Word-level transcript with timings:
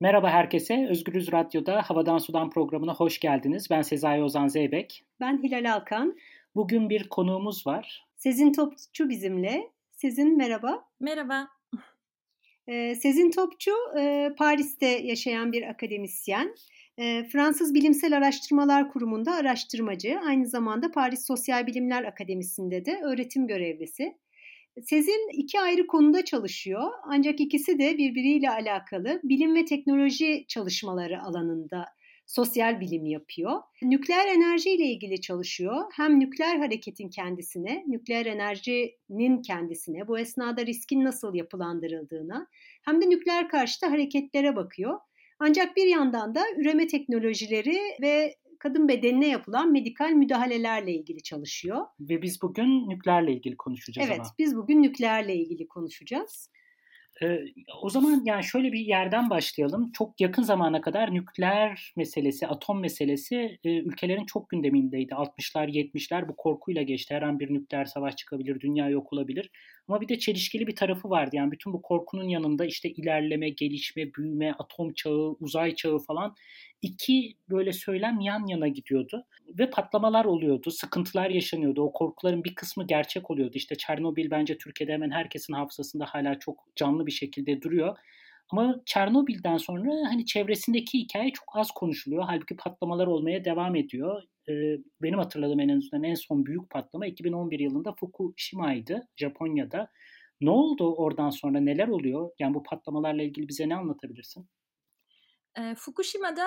Merhaba 0.00 0.30
herkese. 0.30 0.86
Özgürüz 0.90 1.32
Radyo'da 1.32 1.82
Havadan 1.82 2.18
Sudan 2.18 2.50
programına 2.50 2.94
hoş 2.94 3.20
geldiniz. 3.20 3.66
Ben 3.70 3.82
Sezai 3.82 4.22
Ozan 4.22 4.48
Zeybek. 4.48 5.04
Ben 5.20 5.42
Hilal 5.42 5.72
Alkan. 5.72 6.16
Bugün 6.54 6.90
bir 6.90 7.08
konuğumuz 7.08 7.66
var. 7.66 8.06
Sezin 8.16 8.52
Topçu 8.52 9.08
bizimle. 9.08 9.70
Sezin 9.92 10.36
merhaba. 10.36 10.84
Merhaba. 11.00 11.48
Ee, 12.66 12.94
Sezin 12.94 13.30
Topçu 13.30 13.72
e, 13.98 14.30
Paris'te 14.38 14.86
yaşayan 14.86 15.52
bir 15.52 15.62
akademisyen. 15.62 16.54
E, 16.98 17.24
Fransız 17.24 17.74
Bilimsel 17.74 18.16
Araştırmalar 18.16 18.92
Kurumu'nda 18.92 19.32
araştırmacı. 19.32 20.20
Aynı 20.26 20.46
zamanda 20.46 20.90
Paris 20.90 21.26
Sosyal 21.26 21.66
Bilimler 21.66 22.04
Akademisi'nde 22.04 22.84
de 22.84 23.00
öğretim 23.04 23.46
görevlisi. 23.46 24.16
Sezin 24.82 25.28
iki 25.32 25.60
ayrı 25.60 25.86
konuda 25.86 26.24
çalışıyor 26.24 26.90
ancak 27.02 27.40
ikisi 27.40 27.78
de 27.78 27.98
birbiriyle 27.98 28.50
alakalı 28.50 29.20
bilim 29.24 29.54
ve 29.54 29.64
teknoloji 29.64 30.44
çalışmaları 30.48 31.22
alanında 31.22 31.84
sosyal 32.26 32.80
bilim 32.80 33.06
yapıyor. 33.06 33.60
Nükleer 33.82 34.28
enerji 34.28 34.70
ile 34.70 34.84
ilgili 34.84 35.20
çalışıyor. 35.20 35.84
Hem 35.92 36.20
nükleer 36.20 36.56
hareketin 36.56 37.08
kendisine, 37.08 37.84
nükleer 37.86 38.26
enerjinin 38.26 39.42
kendisine, 39.42 40.08
bu 40.08 40.18
esnada 40.18 40.66
riskin 40.66 41.04
nasıl 41.04 41.34
yapılandırıldığına, 41.34 42.46
hem 42.84 43.02
de 43.02 43.10
nükleer 43.10 43.48
karşıtı 43.48 43.86
hareketlere 43.86 44.56
bakıyor. 44.56 44.98
Ancak 45.38 45.76
bir 45.76 45.86
yandan 45.86 46.34
da 46.34 46.44
üreme 46.56 46.86
teknolojileri 46.86 47.78
ve 48.02 48.34
kadın 48.58 48.88
bedenine 48.88 49.28
yapılan 49.28 49.72
medikal 49.72 50.10
müdahalelerle 50.10 50.92
ilgili 50.92 51.22
çalışıyor. 51.22 51.86
Ve 52.00 52.22
biz 52.22 52.42
bugün 52.42 52.90
nükleerle 52.90 53.32
ilgili 53.32 53.56
konuşacağız 53.56 54.08
evet, 54.08 54.20
ama. 54.20 54.34
biz 54.38 54.56
bugün 54.56 54.82
nükleerle 54.82 55.36
ilgili 55.36 55.68
konuşacağız. 55.68 56.50
Ee, 57.22 57.38
o 57.82 57.90
zaman 57.90 58.22
yani 58.24 58.44
şöyle 58.44 58.72
bir 58.72 58.80
yerden 58.80 59.30
başlayalım. 59.30 59.92
Çok 59.92 60.20
yakın 60.20 60.42
zamana 60.42 60.80
kadar 60.80 61.14
nükleer 61.14 61.92
meselesi, 61.96 62.46
atom 62.46 62.80
meselesi 62.80 63.58
e, 63.64 63.78
ülkelerin 63.78 64.26
çok 64.26 64.50
gündemindeydi. 64.50 65.12
60'lar, 65.12 65.68
70'ler 65.68 66.28
bu 66.28 66.36
korkuyla 66.36 66.82
geçti. 66.82 67.14
Her 67.14 67.22
an 67.22 67.40
bir 67.40 67.54
nükleer 67.54 67.84
savaş 67.84 68.16
çıkabilir, 68.16 68.60
dünya 68.60 68.88
yok 68.88 69.12
olabilir. 69.12 69.50
Ama 69.88 70.00
bir 70.00 70.08
de 70.08 70.18
çelişkili 70.18 70.66
bir 70.66 70.76
tarafı 70.76 71.10
vardı. 71.10 71.36
Yani 71.36 71.52
bütün 71.52 71.72
bu 71.72 71.82
korkunun 71.82 72.28
yanında 72.28 72.64
işte 72.64 72.90
ilerleme, 72.90 73.48
gelişme, 73.48 74.14
büyüme, 74.14 74.52
atom 74.58 74.92
çağı, 74.92 75.36
uzay 75.40 75.74
çağı 75.74 75.98
falan 75.98 76.34
iki 76.82 77.34
böyle 77.50 77.72
söylem 77.72 78.20
yan 78.20 78.46
yana 78.46 78.68
gidiyordu 78.68 79.24
ve 79.58 79.70
patlamalar 79.70 80.24
oluyordu, 80.24 80.70
sıkıntılar 80.70 81.30
yaşanıyordu. 81.30 81.82
O 81.82 81.92
korkuların 81.92 82.44
bir 82.44 82.54
kısmı 82.54 82.86
gerçek 82.86 83.30
oluyordu. 83.30 83.52
İşte 83.54 83.74
Çernobil 83.74 84.30
bence 84.30 84.58
Türkiye'de 84.58 84.92
hemen 84.92 85.10
herkesin 85.10 85.52
hafızasında 85.52 86.04
hala 86.04 86.38
çok 86.38 86.64
canlı 86.76 87.06
bir 87.06 87.12
şekilde 87.12 87.62
duruyor. 87.62 87.96
Ama 88.50 88.80
Çernobil'den 88.86 89.56
sonra 89.56 89.92
hani 90.10 90.26
çevresindeki 90.26 90.98
hikaye 90.98 91.32
çok 91.32 91.56
az 91.56 91.70
konuşuluyor. 91.70 92.24
Halbuki 92.26 92.56
patlamalar 92.56 93.06
olmaya 93.06 93.44
devam 93.44 93.76
ediyor. 93.76 94.22
Ee, 94.48 94.78
benim 95.02 95.18
hatırladığım 95.18 95.60
en 95.60 95.68
azından 95.68 96.04
en 96.04 96.14
son 96.14 96.46
büyük 96.46 96.70
patlama 96.70 97.06
2011 97.06 97.58
yılında 97.60 97.92
Fukushima'ydı 97.92 99.08
Japonya'da. 99.16 99.90
Ne 100.40 100.50
oldu 100.50 100.94
oradan 100.94 101.30
sonra 101.30 101.60
neler 101.60 101.88
oluyor? 101.88 102.30
Yani 102.38 102.54
bu 102.54 102.62
patlamalarla 102.62 103.22
ilgili 103.22 103.48
bize 103.48 103.68
ne 103.68 103.76
anlatabilirsin? 103.76 104.48
Fukushima'da 105.76 106.44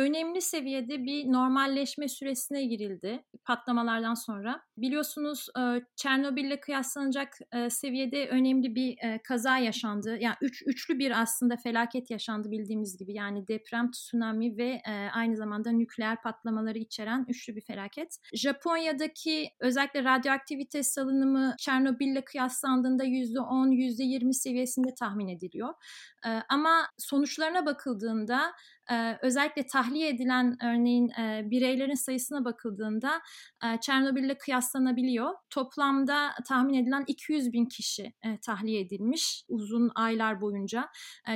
önemli 0.00 0.40
seviyede 0.40 1.04
bir 1.04 1.32
normalleşme 1.32 2.08
süresine 2.08 2.64
girildi 2.64 3.24
patlamalardan 3.44 4.14
sonra. 4.14 4.62
Biliyorsunuz 4.76 5.48
Çernobil 5.96 6.44
ile 6.44 6.60
kıyaslanacak 6.60 7.38
seviyede 7.68 8.28
önemli 8.28 8.74
bir 8.74 8.98
kaza 9.24 9.58
yaşandı. 9.58 10.18
Yani 10.20 10.36
üç, 10.40 10.62
üçlü 10.66 10.98
bir 10.98 11.20
aslında 11.22 11.56
felaket 11.56 12.10
yaşandı 12.10 12.50
bildiğimiz 12.50 12.96
gibi. 12.96 13.12
Yani 13.12 13.48
deprem, 13.48 13.90
tsunami 13.90 14.56
ve 14.56 14.82
aynı 15.12 15.36
zamanda 15.36 15.70
nükleer 15.70 16.22
patlamaları 16.22 16.78
içeren 16.78 17.24
üçlü 17.28 17.56
bir 17.56 17.60
felaket. 17.60 18.16
Japonya'daki 18.34 19.48
özellikle 19.60 20.04
radyoaktivite 20.04 20.82
salınımı 20.82 21.54
Çernobil 21.58 22.06
ile 22.06 22.24
kıyaslandığında 22.24 23.04
%10, 23.04 23.72
%20 23.72 24.32
seviyesinde 24.32 24.94
tahmin 24.94 25.28
ediliyor. 25.28 25.74
Ama 26.48 26.86
sonuçlarına 26.98 27.66
bakıldığında 27.66 28.52
özellikle 29.22 29.66
tahliye 29.66 30.08
edilen 30.08 30.56
örneğin 30.64 31.08
bireylerin 31.50 31.94
sayısına 31.94 32.44
bakıldığında 32.44 33.20
Çernobil 33.80 34.24
ile 34.24 34.38
kıyaslanabiliyor. 34.38 35.30
Toplamda 35.50 36.30
tahmin 36.48 36.74
edilen 36.74 37.04
200 37.06 37.52
bin 37.52 37.66
kişi 37.66 38.12
tahliye 38.42 38.80
edilmiş 38.80 39.44
uzun 39.48 39.90
aylar 39.94 40.40
boyunca. 40.40 40.88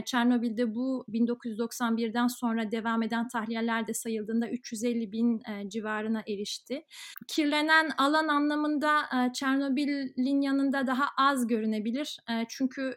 Çernobil'de 0.05 0.75
bu 0.75 1.05
1991'den 1.09 2.27
sonra 2.27 2.71
devam 2.71 3.03
eden 3.03 3.29
tahliyeler 3.29 3.87
de 3.87 3.95
sayıldığında 3.95 4.49
350 4.49 5.13
bin 5.13 5.43
civarına 5.69 6.23
erişti. 6.29 6.85
Kirlenen 7.29 7.91
alan 7.99 8.29
anlamında 8.29 8.93
Çernobil'in 9.35 10.41
yanında 10.41 10.87
daha 10.87 11.05
az 11.19 11.47
görünebilir. 11.47 12.19
Çünkü 12.49 12.95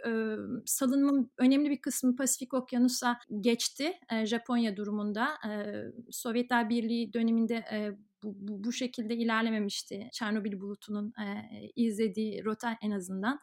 salınımın 0.66 1.32
önemli 1.38 1.70
bir 1.70 1.82
kısmı 1.82 2.16
Pasifik 2.16 2.54
Okyanus'a 2.54 3.20
geçti. 3.42 3.94
Japonya 4.26 4.47
Japonya 4.48 4.78
durumunda 4.78 5.38
Sovyetler 6.12 6.70
Birliği 6.70 7.14
döneminde 7.14 7.64
bu, 8.24 8.34
bu, 8.36 8.64
bu 8.64 8.72
şekilde 8.74 9.16
ilerlememişti 9.16 10.10
Çernobil 10.14 10.60
bulutunun 10.60 11.14
e, 11.22 11.48
izlediği 11.76 12.46
rota 12.46 12.78
en 12.82 12.92
azından. 12.92 13.40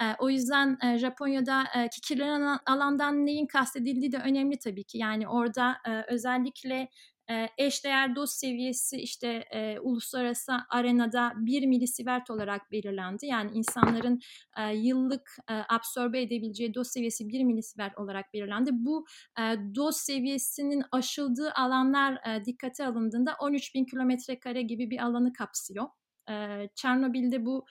E, 0.00 0.04
o 0.18 0.30
yüzden 0.30 0.78
e, 0.84 0.98
Japonya'da 0.98 1.62
e, 1.62 1.88
kirlenen 2.02 2.58
alandan 2.66 3.26
neyin 3.26 3.46
kastedildiği 3.46 4.12
de 4.12 4.18
önemli 4.18 4.58
tabii 4.58 4.84
ki. 4.84 4.98
Yani 4.98 5.28
orada 5.28 5.76
e, 5.88 6.12
özellikle 6.12 6.88
e, 7.30 7.48
eşdeğer 7.58 8.16
doz 8.16 8.30
seviyesi 8.30 8.96
işte 8.96 9.28
e, 9.50 9.78
uluslararası 9.78 10.52
arenada 10.70 11.32
1 11.36 11.66
milisievert 11.66 12.30
olarak 12.30 12.72
belirlendi. 12.72 13.26
Yani 13.26 13.50
insanların 13.54 14.20
e, 14.58 14.76
yıllık 14.76 15.36
e, 15.50 15.54
absorbe 15.68 16.22
edebileceği 16.22 16.74
doz 16.74 16.88
seviyesi 16.88 17.28
1 17.28 17.44
milisievert 17.44 17.98
olarak 17.98 18.34
belirlendi. 18.34 18.70
Bu 18.72 19.06
e, 19.38 19.42
doz 19.74 19.96
seviyesinin 19.96 20.82
aşıldığı 20.92 21.52
alanlar 21.52 22.12
e, 22.12 22.44
dikkate 22.44 22.86
alındığında 22.86 23.36
13 23.40 23.74
bin 23.74 23.84
kilometre 23.84 24.40
kare 24.40 24.62
gibi 24.62 24.90
bir 24.90 25.04
alanı 25.04 25.32
kapsıyor. 25.32 25.86
E, 26.30 26.34
Çernobil'de 26.74 27.46
bu 27.46 27.66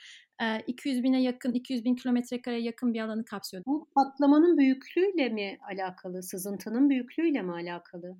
200 0.67 1.03
bine 1.03 1.21
yakın, 1.21 1.53
200 1.53 1.85
bin 1.85 1.95
kilometre 1.95 2.41
kare 2.41 2.61
yakın 2.61 2.93
bir 2.93 3.01
alanı 3.01 3.25
kapsıyor. 3.25 3.63
Bu 3.65 3.87
patlamanın 3.95 4.57
büyüklüğüyle 4.57 5.29
mi 5.29 5.57
alakalı, 5.71 6.23
sızıntının 6.23 6.89
büyüklüğüyle 6.89 7.41
mi 7.41 7.51
alakalı? 7.51 8.17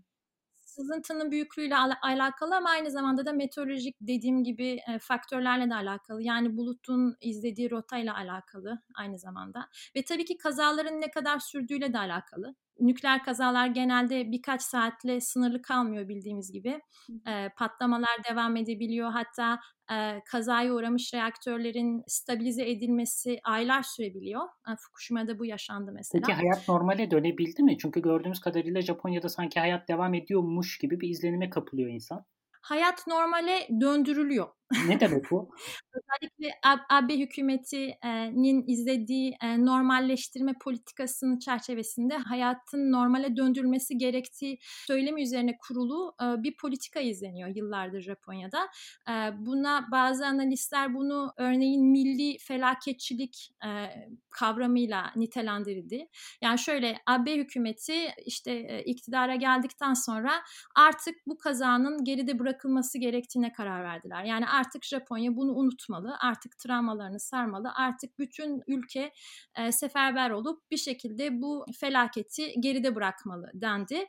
Sızıntının 0.76 1.32
büyüklüğüyle 1.32 1.78
al- 1.78 1.92
alakalı 2.02 2.56
ama 2.56 2.70
aynı 2.70 2.92
zamanda 2.92 3.26
da 3.26 3.34
meteorolojik 3.34 3.96
dediğim 4.02 4.44
gibi 4.44 4.80
e, 4.88 5.00
faktörlerle 5.00 5.70
de 5.70 5.76
alakalı. 5.76 6.24
Yani 6.24 6.58
bulutun 6.58 7.16
izlediği 7.22 7.72
rotayla 7.72 8.16
alakalı 8.16 8.82
aynı 8.96 9.20
zamanda. 9.20 9.70
Ve 9.96 10.04
tabii 10.04 10.26
ki 10.26 10.38
kazaların 10.38 11.02
ne 11.02 11.12
kadar 11.12 11.40
sürdüğüyle 11.40 11.94
de 11.94 12.00
alakalı 12.00 12.56
nükleer 12.80 13.24
kazalar 13.24 13.68
genelde 13.68 14.32
birkaç 14.32 14.62
saatle 14.62 15.22
sınırlı 15.22 15.62
kalmıyor 15.62 16.08
bildiğimiz 16.08 16.52
gibi. 16.52 16.82
E, 17.28 17.50
patlamalar 17.58 18.24
devam 18.30 18.56
edebiliyor. 18.56 19.12
Hatta 19.12 19.60
e, 19.94 20.22
kazaya 20.26 20.74
uğramış 20.74 21.14
reaktörlerin 21.14 22.04
stabilize 22.08 22.70
edilmesi 22.70 23.40
aylar 23.44 23.84
sürebiliyor. 23.84 24.42
Fukushima'da 24.80 25.40
bu 25.40 25.46
yaşandı 25.46 25.92
mesela. 25.94 26.22
Peki 26.28 26.34
hayat 26.34 26.70
normale 26.70 27.12
dönebildi 27.12 27.64
mi? 27.64 27.78
Çünkü 27.78 28.02
gördüğümüz 28.02 28.40
kadarıyla 28.40 28.82
Japonya'da 28.82 29.30
sanki 29.30 29.60
hayat 29.60 29.88
devam 29.88 30.14
ediyormuş 30.14 30.78
gibi 30.78 31.02
bir 31.02 31.10
izlenime 31.10 31.50
kapılıyor 31.50 31.90
insan. 31.90 32.26
Hayat 32.64 33.08
normale 33.08 33.68
döndürülüyor. 33.82 34.48
Ne 34.88 35.00
demek 35.00 35.26
bu? 35.32 35.50
Özellikle 35.94 36.60
AB 36.90 37.18
hükümetinin 37.20 38.64
izlediği 38.68 39.38
normalleştirme 39.42 40.54
politikasının 40.64 41.40
çerçevesinde 41.40 42.18
hayatın 42.18 42.92
normale 42.92 43.36
döndürülmesi 43.36 43.98
gerektiği 43.98 44.58
söylemi 44.62 45.24
üzerine 45.24 45.58
kurulu 45.58 46.16
bir 46.22 46.58
politika 46.58 47.00
izleniyor 47.00 47.56
yıllardır 47.56 48.02
Japonya'da. 48.02 48.70
Buna 49.38 49.88
bazı 49.92 50.26
analistler 50.26 50.94
bunu 50.94 51.34
örneğin 51.38 51.86
milli 51.86 52.38
felaketçilik 52.38 53.52
kavramıyla 54.30 55.12
nitelendirildi. 55.16 56.08
Yani 56.42 56.60
şöyle 56.60 56.98
AB 57.08 57.36
hükümeti 57.36 58.08
işte 58.26 58.84
iktidara 58.84 59.36
geldikten 59.36 59.94
sonra 59.94 60.32
artık 60.76 61.16
bu 61.28 61.38
kazanın 61.38 62.04
geride 62.04 62.40
bırakılması 62.40 62.53
bırakılması 62.54 62.98
gerektiğine 62.98 63.54
karar 63.54 63.84
verdiler. 63.84 64.24
Yani 64.24 64.48
artık 64.48 64.86
Japonya 64.86 65.36
bunu 65.36 65.52
unutmalı, 65.52 66.16
artık 66.22 66.58
travmalarını 66.58 67.20
sarmalı, 67.20 67.72
artık 67.76 68.20
bütün 68.20 68.62
ülke 68.68 69.12
e, 69.58 69.72
seferber 69.72 70.30
olup 70.30 70.72
bir 70.72 70.78
şekilde 70.78 71.42
bu 71.42 71.66
felaketi 71.80 72.54
geride 72.60 72.96
bırakmalı 72.96 73.52
dendi. 73.54 74.06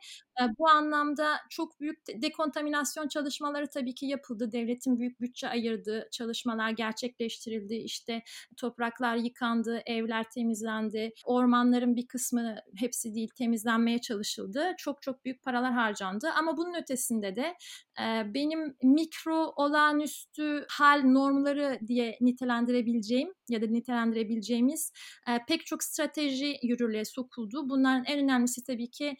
Bu 0.59 0.69
anlamda 0.69 1.37
çok 1.49 1.79
büyük 1.81 1.99
dekontaminasyon 2.07 3.07
çalışmaları 3.07 3.67
tabii 3.69 3.95
ki 3.95 4.05
yapıldı. 4.05 4.51
Devletin 4.51 4.99
büyük 4.99 5.21
bütçe 5.21 5.47
ayırdığı 5.49 6.07
çalışmalar 6.11 6.69
gerçekleştirildi. 6.69 7.75
İşte 7.75 8.23
topraklar 8.57 9.15
yıkandı, 9.15 9.81
evler 9.85 10.23
temizlendi, 10.29 11.11
ormanların 11.25 11.95
bir 11.95 12.07
kısmı 12.07 12.55
hepsi 12.77 13.15
değil 13.15 13.29
temizlenmeye 13.37 14.01
çalışıldı. 14.01 14.73
Çok 14.77 15.01
çok 15.01 15.25
büyük 15.25 15.43
paralar 15.43 15.73
harcandı 15.73 16.29
ama 16.39 16.57
bunun 16.57 16.73
ötesinde 16.81 17.35
de 17.35 17.55
benim 18.33 18.75
mikro 18.83 19.53
olağanüstü 19.55 20.65
hal 20.69 21.01
normları 21.03 21.79
diye 21.87 22.17
nitelendirebileceğim 22.21 23.29
ya 23.49 23.61
da 23.61 23.65
nitelendirebileceğimiz 23.67 24.91
pek 25.47 25.65
çok 25.65 25.83
strateji 25.83 26.57
yürürlüğe 26.63 27.05
sokuldu. 27.05 27.69
Bunların 27.69 28.05
en 28.05 28.19
önemlisi 28.19 28.63
tabii 28.63 28.89
ki 28.91 29.17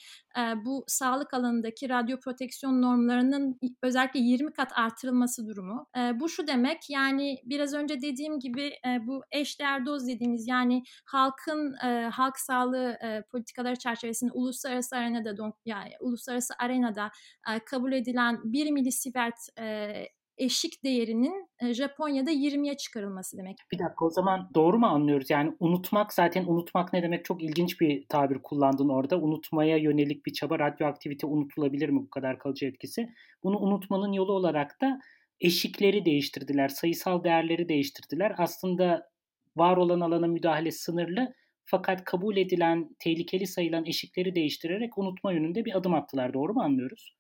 bu 0.66 0.84
sağlık 1.06 1.34
alanındaki 1.34 1.90
radyo 1.90 2.20
proteksiyon 2.20 2.82
normlarının 2.82 3.60
özellikle 3.84 4.20
20 4.20 4.54
kat 4.54 4.72
artırılması 4.76 5.48
durumu. 5.48 5.88
E, 5.98 6.20
bu 6.20 6.30
şu 6.30 6.48
demek 6.48 6.90
yani 6.90 7.38
biraz 7.46 7.74
önce 7.74 8.02
dediğim 8.02 8.40
gibi 8.40 8.66
e, 8.68 9.08
bu 9.08 9.22
eşdeğer 9.32 9.86
doz 9.86 10.08
dediğimiz 10.08 10.48
yani 10.48 10.84
halkın 11.06 11.76
e, 11.86 12.10
halk 12.10 12.40
sağlığı 12.40 12.98
e, 13.04 13.24
politikaları 13.32 13.76
çerçevesinde 13.76 14.32
uluslararası 14.34 14.96
arenada 14.96 15.54
yani 15.66 15.92
uluslararası 16.00 16.54
arenada 16.60 17.12
e, 17.56 17.60
kabul 17.60 17.92
edilen 17.92 18.40
1 18.44 18.72
milisievert 18.72 19.60
e, 19.60 19.94
eşik 20.38 20.84
değerinin 20.84 21.50
Japonya'da 21.72 22.32
20'ye 22.32 22.78
çıkarılması 22.78 23.38
demek. 23.38 23.58
Bir 23.72 23.80
dakika 23.80 24.06
o 24.06 24.10
zaman 24.10 24.50
doğru 24.56 24.80
mu 24.80 24.86
anlıyoruz? 24.86 25.30
Yani 25.30 25.54
unutmak 25.60 26.14
zaten 26.14 26.46
unutmak 26.48 26.94
ne 26.94 27.04
demek 27.04 27.26
çok 27.26 27.44
ilginç 27.44 27.82
bir 27.82 28.08
tabir 28.10 28.40
kullandın 28.40 28.90
orada. 28.90 29.18
Unutmaya 29.22 29.78
yönelik 29.78 30.26
bir 30.26 30.34
çaba 30.34 30.60
radyoaktivite 30.60 31.28
unutulabilir 31.28 31.90
mi 31.90 32.00
bu 32.00 32.10
kadar 32.10 32.40
kalıcı 32.40 32.66
etkisi? 32.66 33.10
Bunu 33.44 33.60
unutmanın 33.60 34.12
yolu 34.12 34.34
olarak 34.34 34.82
da 34.82 35.00
eşikleri 35.42 36.06
değiştirdiler, 36.06 36.68
sayısal 36.68 37.24
değerleri 37.24 37.70
değiştirdiler. 37.70 38.36
Aslında 38.38 39.10
var 39.56 39.78
olan 39.78 40.00
alana 40.00 40.28
müdahale 40.28 40.72
sınırlı 40.72 41.34
fakat 41.66 42.04
kabul 42.04 42.38
edilen, 42.38 42.96
tehlikeli 43.00 43.48
sayılan 43.48 43.86
eşikleri 43.86 44.36
değiştirerek 44.36 44.98
unutma 44.98 45.34
yönünde 45.34 45.66
bir 45.66 45.78
adım 45.78 45.94
attılar. 45.94 46.34
Doğru 46.34 46.54
mu 46.54 46.62
anlıyoruz? 46.62 47.16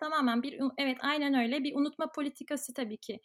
Tamamen 0.00 0.42
bir 0.42 0.60
evet 0.78 0.96
aynen 1.00 1.34
öyle 1.34 1.64
bir 1.64 1.74
unutma 1.74 2.12
politikası 2.12 2.74
tabii 2.74 2.96
ki 2.96 3.20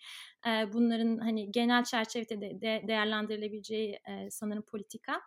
e, 0.48 0.74
bunların 0.74 1.18
hani 1.18 1.52
genel 1.52 1.84
çerçevede 1.84 2.42
de, 2.42 2.62
de 2.62 2.84
değerlendirilebileceği 2.88 4.00
e, 4.10 4.32
sanırım 4.32 4.64
politika. 4.64 5.22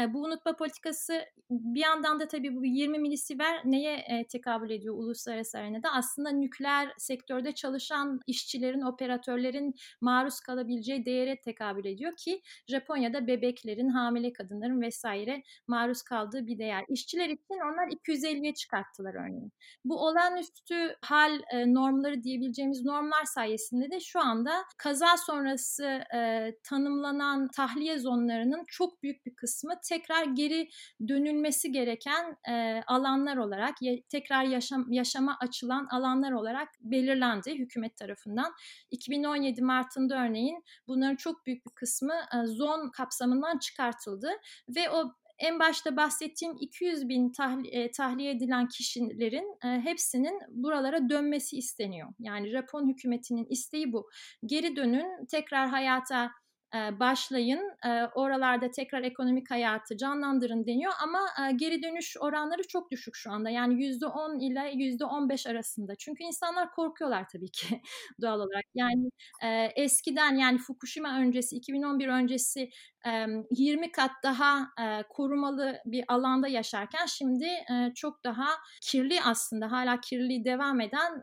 E, 0.00 0.14
bu 0.14 0.22
unutma 0.22 0.56
politikası 0.56 1.24
bir 1.50 1.80
yandan 1.80 2.20
da 2.20 2.28
tabii 2.28 2.56
bu 2.56 2.64
20 2.64 2.98
milisiver 2.98 3.60
neye 3.64 3.96
e, 3.96 4.26
tekabül 4.26 4.70
ediyor 4.70 4.94
uluslararası 4.94 5.58
arenada? 5.58 5.92
Aslında 5.92 6.30
nükleer 6.30 6.92
sektörde 6.98 7.52
çalışan 7.52 8.20
işçilerin, 8.26 8.80
operatörlerin 8.80 9.74
maruz 10.00 10.40
kalabileceği 10.40 11.06
değere 11.06 11.40
tekabül 11.40 11.84
ediyor 11.84 12.12
ki 12.16 12.42
Japonya'da 12.68 13.26
bebeklerin, 13.26 13.88
hamile 13.88 14.32
kadınların 14.32 14.80
vesaire 14.80 15.42
maruz 15.66 16.02
kaldığı 16.02 16.46
bir 16.46 16.58
değer. 16.58 16.84
İşçiler 16.88 17.28
için 17.28 17.72
onlar 17.72 17.88
250'ye 17.88 18.54
çıkarttılar 18.54 19.14
örneğin. 19.14 19.52
Bu 19.84 20.06
olağanüstü 20.06 20.91
hal 21.00 21.40
e, 21.52 21.74
normları 21.74 22.22
diyebileceğimiz 22.22 22.84
normlar 22.84 23.24
sayesinde 23.24 23.90
de 23.90 24.00
şu 24.00 24.20
anda 24.20 24.64
kaza 24.78 25.16
sonrası 25.16 25.84
e, 26.14 26.50
tanımlanan 26.64 27.48
tahliye 27.48 27.98
zonlarının 27.98 28.64
çok 28.68 29.02
büyük 29.02 29.26
bir 29.26 29.34
kısmı 29.34 29.74
tekrar 29.88 30.24
geri 30.24 30.68
dönülmesi 31.08 31.72
gereken 31.72 32.36
e, 32.50 32.82
alanlar 32.86 33.36
olarak 33.36 33.82
ya, 33.82 33.94
tekrar 34.08 34.44
yaşam, 34.44 34.92
yaşama 34.92 35.36
açılan 35.40 35.86
alanlar 35.90 36.32
olarak 36.32 36.68
belirlendi 36.80 37.54
hükümet 37.54 37.96
tarafından. 37.96 38.52
2017 38.90 39.62
Mart'ında 39.62 40.24
örneğin 40.24 40.64
bunların 40.86 41.16
çok 41.16 41.46
büyük 41.46 41.66
bir 41.66 41.70
kısmı 41.74 42.14
e, 42.14 42.46
zon 42.46 42.90
kapsamından 42.90 43.58
çıkartıldı 43.58 44.30
ve 44.68 44.90
o 44.90 45.12
en 45.38 45.58
başta 45.58 45.96
bahsettiğim 45.96 46.56
200 46.60 47.08
bin 47.08 47.32
tahli, 47.32 47.68
e, 47.68 47.90
tahliye 47.90 48.30
edilen 48.30 48.68
kişilerin 48.68 49.58
e, 49.64 49.68
hepsinin 49.80 50.40
buralara 50.48 51.08
dönmesi 51.08 51.56
isteniyor. 51.56 52.08
Yani 52.18 52.50
Japon 52.50 52.88
hükümetinin 52.88 53.46
isteği 53.50 53.92
bu. 53.92 54.08
Geri 54.46 54.76
dönün, 54.76 55.26
tekrar 55.26 55.68
hayata 55.68 56.30
başlayın, 57.00 57.71
oralarda 58.14 58.70
tekrar 58.70 59.02
ekonomik 59.02 59.50
hayatı 59.50 59.96
canlandırın 59.96 60.66
deniyor 60.66 60.92
ama 61.02 61.20
geri 61.56 61.82
dönüş 61.82 62.16
oranları 62.20 62.62
çok 62.68 62.90
düşük 62.90 63.14
şu 63.16 63.32
anda. 63.32 63.50
Yani 63.50 63.74
%10 63.74 64.40
ile 64.40 64.72
%15 64.74 65.46
arasında. 65.50 65.94
Çünkü 65.96 66.24
insanlar 66.24 66.70
korkuyorlar 66.70 67.26
tabii 67.32 67.50
ki 67.50 67.80
doğal 68.20 68.40
olarak. 68.40 68.64
Yani 68.74 69.10
eskiden 69.76 70.34
yani 70.36 70.58
Fukushima 70.58 71.18
öncesi, 71.18 71.56
2011 71.56 72.08
öncesi 72.08 72.70
20 73.50 73.92
kat 73.92 74.10
daha 74.24 74.68
korumalı 75.08 75.78
bir 75.86 76.04
alanda 76.08 76.48
yaşarken 76.48 77.06
şimdi 77.06 77.48
çok 77.94 78.24
daha 78.24 78.48
kirli 78.82 79.22
aslında 79.24 79.72
hala 79.72 80.00
kirli 80.00 80.44
devam 80.44 80.80
eden 80.80 81.22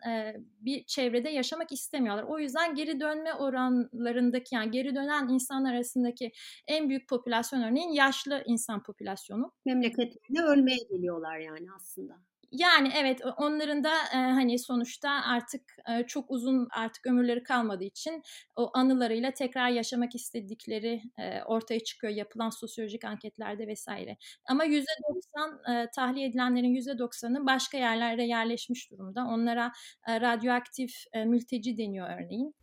bir 0.62 0.84
çevrede 0.84 1.30
yaşamak 1.30 1.72
istemiyorlar. 1.72 2.24
O 2.24 2.40
yüzden 2.40 2.76
geri 2.76 3.00
dönme 3.00 3.34
oranlarındaki 3.34 4.56
yani 4.56 4.72
geri 4.72 4.96
dönen 4.96 5.28
insanlar 5.28 5.74
arasındaki 5.74 6.32
en 6.68 6.90
büyük 6.90 7.10
popülasyon 7.10 7.62
örneğin 7.62 7.92
yaşlı 7.92 8.44
insan 8.46 8.84
popülasyonu. 8.84 9.52
Memleketlerine 9.66 10.42
ölmeye 10.42 10.80
geliyorlar 10.90 11.40
yani 11.40 11.68
aslında. 11.76 12.20
Yani 12.52 12.92
evet 12.96 13.22
onların 13.38 13.84
da 13.84 13.92
e, 14.14 14.16
hani 14.16 14.60
sonuçta 14.60 15.10
artık 15.10 15.62
e, 15.90 16.08
çok 16.08 16.32
uzun 16.32 16.68
artık 16.72 17.08
ömürleri 17.08 17.44
kalmadığı 17.44 17.84
için 17.84 18.24
o 18.56 18.72
anılarıyla 18.74 19.32
tekrar 19.32 19.70
yaşamak 19.70 20.16
istedikleri 20.16 21.02
e, 21.18 21.44
ortaya 21.44 21.80
çıkıyor 21.80 22.14
yapılan 22.14 22.50
sosyolojik 22.50 23.06
anketlerde 23.06 23.68
vesaire. 23.68 24.18
Ama 24.46 24.66
%90 24.66 25.84
e, 25.84 25.90
tahliye 25.96 26.28
edilenlerin 26.28 26.76
%90'ı 26.76 27.46
başka 27.46 27.78
yerlerde 27.78 28.24
yerleşmiş 28.24 28.92
durumda. 28.92 29.26
Onlara 29.26 29.72
e, 30.08 30.22
radyoaktif 30.22 30.92
e, 31.14 31.26
mülteci 31.26 31.78
deniyor 31.78 32.10
örneğin. 32.10 32.56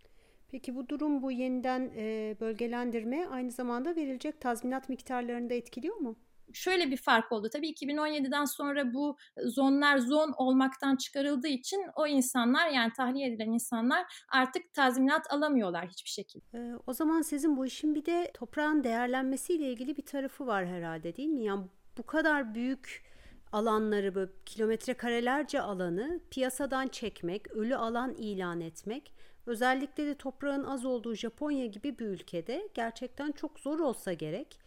Peki 0.49 0.75
bu 0.75 0.89
durum 0.89 1.23
bu 1.23 1.33
yeniden 1.33 1.91
e, 1.97 2.37
bölgelendirme 2.41 3.27
aynı 3.27 3.51
zamanda 3.51 3.97
verilecek 3.97 4.41
tazminat 4.41 4.89
miktarlarını 4.89 5.51
da 5.51 5.55
etkiliyor 5.55 5.97
mu? 5.97 6.17
şöyle 6.53 6.91
bir 6.91 6.97
fark 6.97 7.33
oldu. 7.33 7.49
Tabii 7.53 7.71
2017'den 7.71 8.45
sonra 8.45 8.95
bu 8.95 9.17
zonlar 9.45 9.99
zon 9.99 10.35
olmaktan 10.37 10.97
çıkarıldığı 10.97 11.49
için 11.49 11.87
o 11.97 12.07
insanlar 12.07 12.71
yani 12.71 12.93
tahliye 12.93 13.29
edilen 13.29 13.53
insanlar 13.53 14.05
artık 14.29 14.75
tazminat 14.75 15.33
alamıyorlar 15.33 15.89
hiçbir 15.89 16.11
şekilde. 16.11 16.45
Ee, 16.55 16.75
o 16.87 16.93
zaman 16.93 17.23
sizin 17.23 17.57
bu 17.57 17.67
işin 17.67 17.95
bir 17.95 18.05
de 18.05 18.31
toprağın 18.35 18.85
değerlenmesiyle 18.85 19.73
ilgili 19.73 19.97
bir 19.97 20.07
tarafı 20.07 20.47
var 20.47 20.67
herhalde 20.67 21.17
değil 21.17 21.29
mi? 21.29 21.45
Yani 21.45 21.65
bu 21.99 22.03
kadar 22.03 22.55
büyük 22.55 23.07
alanları 23.53 24.15
böyle 24.15 24.31
kilometre 24.47 24.95
karelerce 24.95 25.61
alanı 25.61 26.21
piyasadan 26.31 26.89
çekmek, 26.89 27.53
ölü 27.53 27.77
alan 27.77 28.15
ilan 28.15 28.61
etmek 28.61 29.13
özellikle 29.47 30.07
de 30.07 30.15
toprağın 30.15 30.65
az 30.65 30.85
olduğu 30.85 31.15
Japonya 31.15 31.67
gibi 31.67 31.99
bir 31.99 32.07
ülkede 32.07 32.69
gerçekten 32.75 33.33
çok 33.33 33.61
zor 33.61 33.81
olsa 33.81 34.13
gerek 34.13 34.59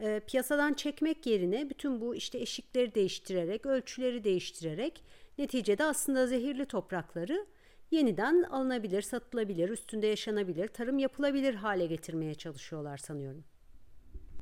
e, 0.00 0.20
piyasadan 0.20 0.74
çekmek 0.74 1.26
yerine 1.26 1.70
bütün 1.70 2.00
bu 2.00 2.14
işte 2.14 2.38
eşikleri 2.38 2.94
değiştirerek, 2.94 3.66
ölçüleri 3.66 4.24
değiştirerek 4.24 5.04
neticede 5.38 5.84
aslında 5.84 6.26
zehirli 6.26 6.66
toprakları 6.66 7.46
yeniden 7.90 8.42
alınabilir, 8.42 9.02
satılabilir, 9.02 9.68
üstünde 9.68 10.06
yaşanabilir, 10.06 10.68
tarım 10.68 10.98
yapılabilir 10.98 11.54
hale 11.54 11.86
getirmeye 11.86 12.34
çalışıyorlar 12.34 12.96
sanıyorum. 12.96 13.44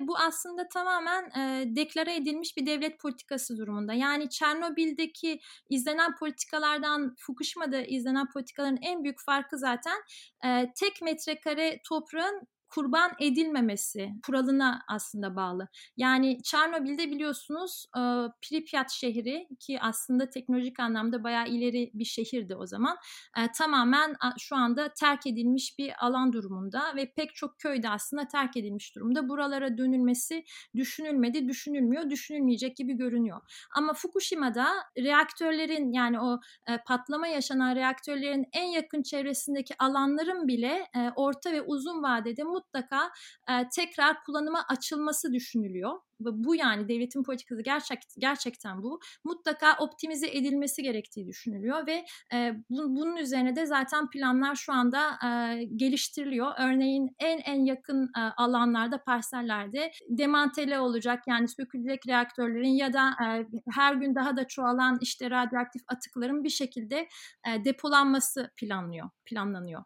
Bu 0.01 0.19
aslında 0.19 0.69
tamamen 0.69 1.25
e, 1.25 1.65
deklare 1.77 2.17
edilmiş 2.17 2.57
bir 2.57 2.67
devlet 2.67 3.01
politikası 3.01 3.59
durumunda. 3.59 3.93
Yani 3.93 4.31
Çernobil'deki 4.31 5.41
izlenen 5.71 6.17
politikalardan 6.17 7.15
Fukushima'da 7.19 7.81
izlenen 7.81 8.31
politikaların 8.31 8.79
en 8.83 9.05
büyük 9.05 9.21
farkı 9.21 9.59
zaten 9.59 10.03
e, 10.45 10.73
tek 10.81 11.03
metrekare 11.03 11.81
toprağın 11.89 12.49
kurban 12.69 13.11
edilmemesi 13.21 14.11
kuralına 14.27 14.83
aslında 14.89 15.37
bağlı. 15.37 15.69
Yani 15.97 16.43
Çernobil'de 16.43 17.11
biliyorsunuz 17.11 17.87
e, 17.97 18.01
Pripyat 18.43 18.91
şehri 18.91 19.49
ki 19.61 19.79
aslında 19.81 20.31
teknolojik 20.31 20.81
anlamda 20.81 21.25
bayağı 21.25 21.49
ileri 21.49 21.91
bir 21.95 22.05
şehirdi 22.05 22.57
o 22.57 22.67
zaman. 22.67 22.97
E, 23.39 23.53
tamamen 23.59 24.17
şu 24.39 24.57
anda 24.57 24.93
terk 24.93 25.27
edilmiş 25.27 25.79
bir 25.79 26.07
alan 26.07 26.33
durumunda 26.33 26.97
ve 26.97 27.13
pek 27.13 27.35
çok 27.35 27.59
köyde 27.59 27.89
aslında 27.89 28.29
terk 28.29 28.57
edilmiş 28.57 28.95
durumda. 28.97 29.29
Buralara 29.29 29.79
dönülmesi 29.79 30.45
düşünülmedi, 30.77 31.49
düşünülmüyor, 31.49 32.11
düşünülmeyecek 32.11 32.77
gibi 32.77 32.93
görünüyor. 32.93 33.41
Ama 33.77 33.93
Fukushima'da 33.95 34.67
reaktörlerin 34.99 35.93
yani 35.93 36.21
o 36.21 36.41
e, 36.69 36.79
patlama 36.87 37.27
yaşanan 37.27 37.77
reaktörlerin 37.77 38.47
en 38.53 38.65
yakın 38.65 39.03
çevresindeki 39.03 39.75
alanların 39.79 40.49
bile 40.49 40.87
e, 40.97 41.11
orta 41.17 41.53
ve 41.53 41.63
uzun 41.63 42.03
vadede 42.03 42.45
mutlaka 42.57 43.11
e, 43.51 43.69
tekrar 43.69 44.25
kullanıma 44.25 44.65
açılması 44.69 45.33
düşünülüyor. 45.33 45.93
Bu 46.21 46.55
yani 46.55 46.89
devletin 46.89 47.23
politikası 47.23 47.63
gerçek, 47.63 47.99
gerçekten 48.19 48.83
bu. 48.83 49.01
Mutlaka 49.25 49.77
optimize 49.79 50.27
edilmesi 50.27 50.83
gerektiği 50.83 51.27
düşünülüyor 51.27 51.87
ve 51.87 52.05
e, 52.35 52.53
bu, 52.71 52.97
bunun 52.97 53.17
üzerine 53.17 53.57
de 53.57 53.67
zaten 53.67 54.11
planlar 54.11 54.55
şu 54.55 54.73
anda 54.73 55.19
e, 55.25 55.65
geliştiriliyor. 55.65 56.53
Örneğin 56.59 57.11
en 57.19 57.39
en 57.39 57.65
yakın 57.65 58.11
e, 58.19 58.21
alanlarda 58.21 59.03
parsellerde 59.05 59.91
demantele 60.09 60.79
olacak. 60.79 61.23
Yani 61.27 61.49
sökülecek 61.49 62.07
reaktörlerin 62.09 62.77
ya 62.77 62.93
da 62.93 63.11
e, 63.11 63.47
her 63.71 63.95
gün 63.95 64.15
daha 64.15 64.37
da 64.37 64.47
çoğalan 64.47 64.99
işte 65.01 65.31
radyoaktif 65.31 65.83
atıkların 65.89 66.45
bir 66.45 66.51
şekilde 66.51 67.09
e, 67.49 67.65
depolanması 67.65 68.51
planlıyor 68.57 69.11
planlanıyor 69.27 69.85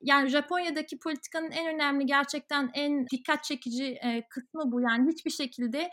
yani 0.00 0.28
Japonya'daki 0.28 0.98
politikanın 0.98 1.50
en 1.50 1.74
önemli 1.74 2.06
gerçekten 2.06 2.70
en 2.74 3.06
dikkat 3.06 3.44
çekici 3.44 3.98
kısmı 4.30 4.72
bu. 4.72 4.80
Yani 4.80 5.12
hiçbir 5.12 5.30
şekilde 5.30 5.90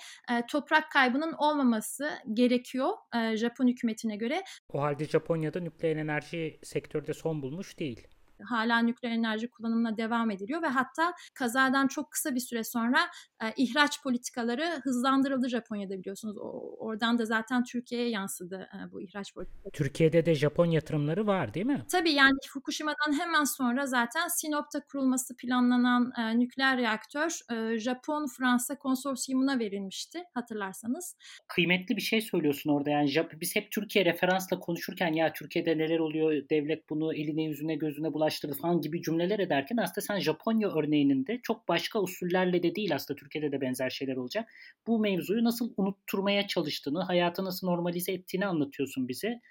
toprak 0.52 0.92
kaybının 0.92 1.34
olmaması 1.34 2.10
gerekiyor 2.34 2.90
Japon 3.36 3.68
hükümetine 3.68 4.16
göre. 4.16 4.44
O 4.74 4.82
halde 4.82 5.06
Japonya'da 5.06 5.60
nükleer 5.60 5.96
enerji 5.96 6.60
sektörde 6.64 7.14
son 7.14 7.42
bulmuş 7.42 7.80
değil 7.80 8.08
hala 8.44 8.80
nükleer 8.80 9.12
enerji 9.12 9.50
kullanımına 9.50 9.98
devam 9.98 10.32
ediliyor 10.32 10.62
ve 10.62 10.68
hatta 10.68 11.14
kazadan 11.34 11.88
çok 11.88 12.12
kısa 12.12 12.36
bir 12.36 12.40
süre 12.40 12.64
sonra 12.64 13.00
e, 13.44 13.54
ihraç 13.58 14.04
politikaları 14.04 14.82
hızlandırıldı 14.84 15.50
Japonya'da 15.50 16.00
biliyorsunuz. 16.00 16.38
O, 16.38 16.76
oradan 16.80 17.18
da 17.18 17.26
zaten 17.26 17.64
Türkiye'ye 17.64 18.10
yansıdı 18.10 18.70
e, 18.74 18.92
bu 18.92 19.02
ihraç 19.02 19.34
politikaları. 19.34 19.72
Türkiye'de 19.72 20.26
de 20.26 20.36
Japon 20.36 20.66
yatırımları 20.66 21.28
var 21.28 21.54
değil 21.54 21.66
mi? 21.66 21.86
Tabii 21.92 22.12
yani 22.12 22.38
Fukushima'dan 22.50 23.20
hemen 23.20 23.44
sonra 23.44 23.86
zaten 23.86 24.28
Sinop'ta 24.28 24.80
kurulması 24.86 25.36
planlanan 25.36 26.12
e, 26.20 26.40
nükleer 26.40 26.78
reaktör 26.78 27.40
e, 27.52 27.56
Japon-Fransa 27.80 28.78
konsorsiyumuna 28.78 29.60
verilmişti 29.60 30.24
hatırlarsanız. 30.34 31.18
Kıymetli 31.48 31.96
bir 31.96 32.02
şey 32.02 32.22
söylüyorsun 32.22 32.70
orada 32.70 32.90
yani 32.90 33.10
biz 33.42 33.56
hep 33.56 33.72
Türkiye 33.72 34.06
referansla 34.06 34.60
konuşurken 34.60 35.14
ya 35.14 35.34
Türkiye'de 35.34 35.78
neler 35.78 36.00
oluyor 36.00 36.50
devlet 36.50 36.90
bunu 36.90 37.16
eline 37.16 37.44
yüzüne 37.44 37.76
gözüne 37.76 38.14
bulaştırıyor 38.14 38.25
ulaştırdı 38.26 38.54
falan 38.54 38.82
gibi 38.82 39.02
cümleler 39.02 39.40
ederken 39.40 39.78
aslında 39.78 40.02
sen 40.02 40.20
Japonya 40.20 40.70
örneğinin 40.70 41.28
de 41.28 41.40
çok 41.44 41.68
başka 41.68 42.02
usullerle 42.02 42.64
de 42.64 42.76
değil 42.76 42.96
aslında 42.96 43.20
Türkiye'de 43.20 43.52
de 43.52 43.62
benzer 43.62 43.90
şeyler 43.90 44.16
olacak. 44.16 44.50
Bu 44.88 45.00
mevzuyu 45.00 45.44
nasıl 45.44 45.74
unutturmaya 45.78 46.48
çalıştığını, 46.48 47.04
hayatı 47.04 47.46
nasıl 47.46 47.68
normalize 47.68 48.12
ettiğini 48.12 48.46
anlatıyorsun 48.46 49.08
bize. 49.08 49.42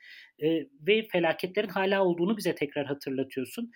E, 0.42 0.48
ve 0.88 1.06
felaketlerin 1.12 1.68
hala 1.68 2.04
olduğunu 2.04 2.36
bize 2.36 2.54
tekrar 2.54 2.86
hatırlatıyorsun 2.86 3.70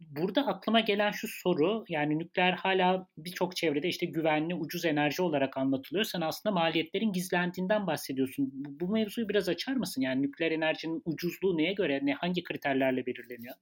burada 0.00 0.46
aklıma 0.46 0.80
gelen 0.80 1.10
şu 1.10 1.28
soru 1.28 1.84
yani 1.88 2.18
nükleer 2.18 2.52
hala 2.52 3.08
birçok 3.18 3.56
çevrede 3.56 3.88
işte 3.88 4.06
güvenli 4.06 4.54
ucuz 4.54 4.84
enerji 4.84 5.22
olarak 5.22 5.56
anlatılıyor. 5.56 6.04
Sen 6.04 6.20
aslında 6.20 6.54
maliyetlerin 6.54 7.12
gizlendiğinden 7.12 7.86
bahsediyorsun. 7.86 8.50
Bu 8.52 8.88
mevzuyu 8.88 9.28
biraz 9.28 9.48
açar 9.48 9.72
mısın? 9.72 10.02
Yani 10.02 10.22
nükleer 10.22 10.52
enerjinin 10.52 11.02
ucuzluğu 11.04 11.56
neye 11.56 11.72
göre, 11.72 12.00
ne 12.02 12.14
hangi 12.14 12.42
kriterlerle 12.42 13.06
belirleniyor? 13.06 13.54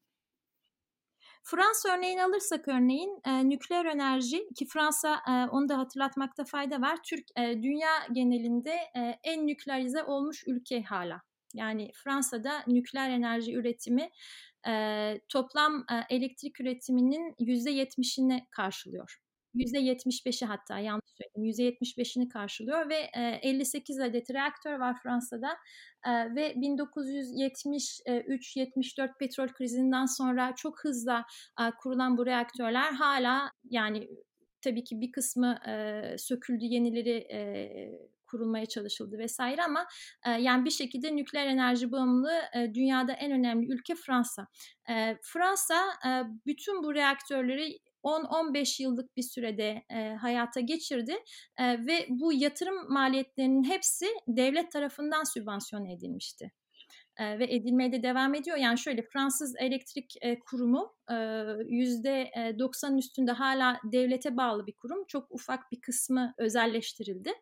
Fransa 1.43 1.97
örneğini 1.97 2.25
alırsak 2.25 2.69
örneğin 2.69 3.21
e, 3.27 3.49
nükleer 3.49 3.85
enerji 3.85 4.49
ki 4.59 4.67
Fransa 4.67 5.21
e, 5.29 5.51
onu 5.51 5.69
da 5.69 5.79
hatırlatmakta 5.79 6.45
fayda 6.45 6.81
var. 6.81 6.99
Türk 7.03 7.25
e, 7.39 7.63
dünya 7.63 8.07
genelinde 8.13 8.75
e, 8.97 9.19
en 9.25 9.47
nükleerize 9.47 10.05
olmuş 10.05 10.45
ülke 10.47 10.83
hala. 10.83 11.23
Yani 11.55 11.91
Fransa'da 12.05 12.65
nükleer 12.67 13.11
enerji 13.11 13.55
üretimi 13.55 14.11
e, 14.69 15.15
toplam 15.29 15.85
e, 15.93 16.15
elektrik 16.17 16.61
üretiminin 16.61 17.35
%70'ini 17.39 18.47
karşılıyor. 18.51 19.19
%75'i 19.59 20.47
hatta 20.47 20.79
yanlış 20.79 21.11
söyledim 21.19 21.45
%75'ini 21.45 22.29
karşılıyor 22.29 22.91
ve 22.91 23.11
58 23.43 24.01
adet 24.01 24.31
reaktör 24.31 24.79
var 24.79 24.97
Fransa'da 25.03 25.57
ve 26.07 26.53
1973-74 26.53 29.19
petrol 29.19 29.49
krizinden 29.49 30.07
sonra 30.07 30.55
çok 30.57 30.85
hızla 30.85 31.25
kurulan 31.83 32.19
bu 32.19 32.27
reaktörler 32.27 32.93
hala 32.93 33.51
yani 33.71 34.09
tabii 34.63 34.85
ki 34.85 35.01
bir 35.01 35.13
kısmı 35.13 35.59
söküldü 36.17 36.65
yenileri 36.65 37.27
kurulmaya 38.29 38.67
çalışıldı 38.67 39.19
vesaire 39.19 39.63
ama 39.63 39.87
e, 40.27 40.31
yani 40.31 40.65
bir 40.65 40.71
şekilde 40.71 41.17
nükleer 41.17 41.47
enerji 41.47 41.93
bağımlılığı 41.93 42.41
e, 42.57 42.75
dünyada 42.75 43.13
en 43.13 43.33
önemli 43.33 43.73
ülke 43.73 43.95
Fransa. 43.95 44.47
E, 44.91 45.17
Fransa 45.23 45.85
e, 46.07 46.11
bütün 46.47 46.83
bu 46.83 46.95
reaktörleri 46.95 47.79
10-15 48.05 48.83
yıllık 48.83 49.17
bir 49.17 49.23
sürede 49.23 49.83
e, 49.91 50.15
hayata 50.15 50.61
geçirdi 50.61 51.15
e, 51.59 51.87
ve 51.87 52.07
bu 52.09 52.33
yatırım 52.33 52.93
maliyetlerinin 52.93 53.65
hepsi 53.65 54.07
devlet 54.29 54.73
tarafından 54.73 55.25
sübvansiyon 55.25 55.87
edilmişti 55.87 56.53
ve 57.21 57.55
edilmeye 57.55 57.93
de 57.93 58.03
devam 58.03 58.35
ediyor. 58.35 58.57
Yani 58.57 58.79
şöyle 58.79 59.03
Fransız 59.03 59.55
Elektrik 59.59 60.15
Kurumu 60.47 60.95
yüzde 61.69 62.31
90'ın 62.35 62.99
üstünde 62.99 63.33
hala 63.33 63.81
devlete 63.85 64.37
bağlı 64.37 64.67
bir 64.67 64.73
kurum. 64.73 65.05
Çok 65.09 65.31
ufak 65.31 65.73
bir 65.73 65.81
kısmı 65.81 66.35
özelleştirildi 66.39 67.33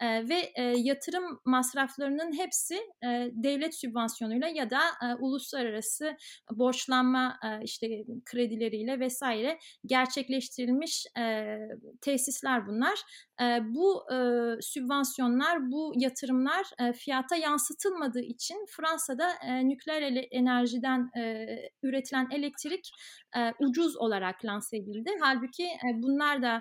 e, 0.00 0.28
ve 0.28 0.52
e, 0.54 0.62
yatırım 0.62 1.40
masraflarının 1.44 2.38
hepsi 2.38 2.74
e, 3.04 3.30
devlet 3.32 3.74
sübvansiyonuyla 3.74 4.48
ya 4.48 4.70
da 4.70 4.80
e, 5.02 5.14
uluslararası 5.14 6.16
borçlanma 6.52 7.38
e, 7.44 7.64
işte 7.64 7.86
kredileriyle 8.24 9.00
vesaire 9.00 9.58
gerçekleştirilmiş 9.86 11.06
e, 11.18 11.56
tesisler 12.00 12.66
bunlar. 12.66 12.98
E, 13.42 13.44
bu 13.62 14.12
e, 14.12 14.16
sübvansiyonlar, 14.60 15.70
bu 15.70 15.92
yatırımlar 15.96 16.66
e, 16.80 16.92
fiyata 16.92 17.36
yansıtılmadığı 17.36 18.22
için 18.22 18.66
Fransa'da 18.76 19.30
e, 19.46 19.68
nükleer 19.68 20.26
enerjiden 20.30 21.10
e, 21.18 21.46
üretilen 21.82 22.28
elektrik 22.32 22.90
e, 23.36 23.52
ucuz 23.60 23.96
olarak 23.96 24.44
lanse 24.44 24.76
edildi. 24.76 25.10
Halbuki 25.20 25.64
e, 25.64 26.02
bunlar 26.02 26.42
da 26.42 26.60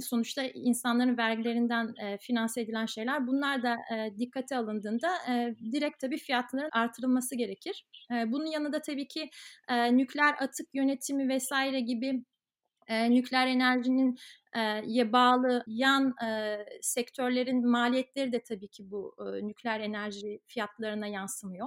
sonuçta 0.00 0.44
insanların 0.44 1.16
vergilerinden 1.16 1.94
finanse 2.20 2.60
edilen 2.60 2.86
şeyler. 2.86 3.26
Bunlar 3.26 3.62
da 3.62 3.76
dikkate 4.18 4.56
alındığında 4.56 5.08
direkt 5.72 5.98
tabii 6.00 6.18
fiyatların 6.18 6.68
artırılması 6.72 7.36
gerekir. 7.36 7.86
bunun 8.10 8.46
yanında 8.46 8.82
tabii 8.82 9.08
ki 9.08 9.30
nükleer 9.70 10.34
atık 10.40 10.66
yönetimi 10.74 11.28
vesaire 11.28 11.80
gibi 11.80 12.24
nükleer 12.90 13.46
enerjinin 13.46 14.16
ye 14.86 15.12
bağlı 15.12 15.64
yan 15.66 16.14
e, 16.26 16.58
sektörlerin 16.80 17.68
maliyetleri 17.70 18.32
de 18.32 18.42
tabii 18.42 18.68
ki 18.68 18.90
bu 18.90 19.14
e, 19.18 19.46
nükleer 19.46 19.80
enerji 19.80 20.40
fiyatlarına 20.46 21.06
yansımıyor. 21.06 21.66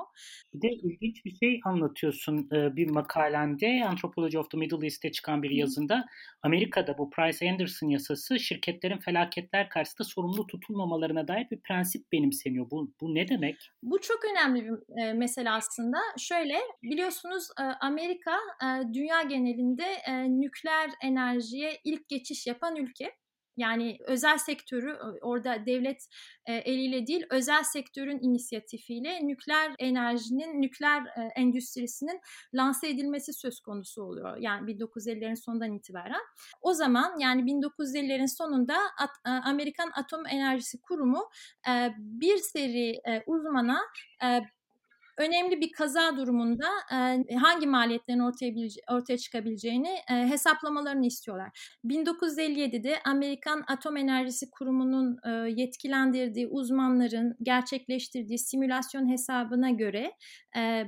Bir 0.54 0.62
de 0.62 0.68
ilginç 0.68 1.26
bir 1.26 1.36
şey 1.36 1.62
anlatıyorsun 1.66 2.50
e, 2.52 2.76
bir 2.76 2.90
makalende 2.90 3.86
Anthropology 3.88 4.38
of 4.38 4.52
the 4.52 4.58
Middle 4.58 4.86
East'te 4.86 5.12
çıkan 5.12 5.44
bir 5.44 5.50
yazında. 5.50 6.06
Amerika'da 6.44 6.98
bu 6.98 7.10
Price-Anderson 7.10 7.90
yasası 7.92 8.40
şirketlerin 8.40 8.98
felaketler 8.98 9.70
karşısında 9.70 10.04
sorumlu 10.04 10.48
tutulmamalarına 10.48 11.28
dair 11.28 11.48
bir 11.52 11.60
prensip 11.60 12.12
benimseniyor. 12.12 12.72
Bu, 12.72 12.94
bu 13.02 13.16
ne 13.16 13.28
demek? 13.28 13.72
Bu 13.84 14.02
çok 14.02 14.20
önemli 14.32 14.66
bir 14.66 15.02
e, 15.02 15.14
mesele 15.14 15.52
aslında. 15.52 15.98
Şöyle 16.18 16.58
biliyorsunuz 16.84 17.48
e, 17.60 17.64
Amerika 17.64 18.32
e, 18.64 18.94
dünya 18.94 19.22
genelinde 19.22 19.86
e, 20.08 20.42
nükleer 20.42 20.90
enerjiye 21.04 21.80
ilk 21.84 22.10
geçiş 22.10 22.48
yapan 22.48 22.76
ülke. 22.80 23.12
Yani 23.60 23.98
özel 24.08 24.38
sektörü 24.38 24.98
orada 25.22 25.66
devlet 25.66 26.08
e, 26.46 26.54
eliyle 26.54 27.08
değil 27.08 27.26
özel 27.30 27.64
sektörün 27.64 28.20
inisiyatifiyle 28.22 29.28
nükleer 29.28 29.76
enerjinin, 29.80 30.62
nükleer 30.62 31.02
e, 31.02 31.22
endüstrisinin 31.36 32.20
lanse 32.54 32.90
edilmesi 32.90 33.34
söz 33.34 33.60
konusu 33.60 34.04
oluyor. 34.04 34.38
Yani 34.38 34.72
1950'lerin 34.72 35.36
sonundan 35.36 35.74
itibaren. 35.74 36.22
O 36.62 36.74
zaman 36.74 37.20
yani 37.20 37.42
1950'lerin 37.42 38.38
sonunda 38.38 38.78
e, 39.26 39.30
Amerikan 39.30 39.92
Atom 39.96 40.26
Enerjisi 40.28 40.82
Kurumu 40.82 41.30
bir 41.98 42.38
seri 42.38 43.02
uzmana 43.26 43.80
önemli 45.20 45.62
bir 45.62 45.72
kaza 45.72 46.18
durumunda 46.18 46.68
e, 46.92 47.36
hangi 47.36 47.68
maliyetlerin 47.68 48.20
ortaya, 48.20 48.54
ortaya 48.92 49.18
çıkabileceğini 49.18 49.98
e, 50.12 50.14
hesaplamalarını 50.14 51.06
istiyorlar. 51.06 51.78
1957'de 51.86 53.00
Amerikan 53.06 53.64
Atom 53.68 53.98
Enerjisi 53.98 54.50
Kurumu'nun 54.52 55.18
e, 55.26 55.30
yetkilendirdiği 55.62 56.48
uzmanların 56.48 57.36
gerçekleştirdiği 57.42 58.40
simülasyon 58.40 59.12
hesabına 59.12 59.70
göre 59.70 60.12
e, 60.58 60.84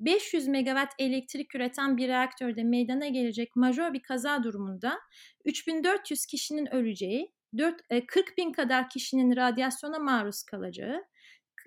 500 0.00 0.48
megawatt 0.48 0.92
elektrik 0.98 1.54
üreten 1.54 1.96
bir 1.96 2.08
reaktörde 2.08 2.64
meydana 2.64 3.08
gelecek 3.08 3.56
majör 3.56 3.92
bir 3.92 4.02
kaza 4.02 4.42
durumunda 4.42 4.98
3400 5.44 6.26
kişinin 6.26 6.74
öleceği, 6.74 7.32
4, 7.58 7.82
40 8.06 8.38
bin 8.38 8.52
kadar 8.52 8.88
kişinin 8.88 9.36
radyasyona 9.36 9.98
maruz 9.98 10.42
kalacağı, 10.42 11.04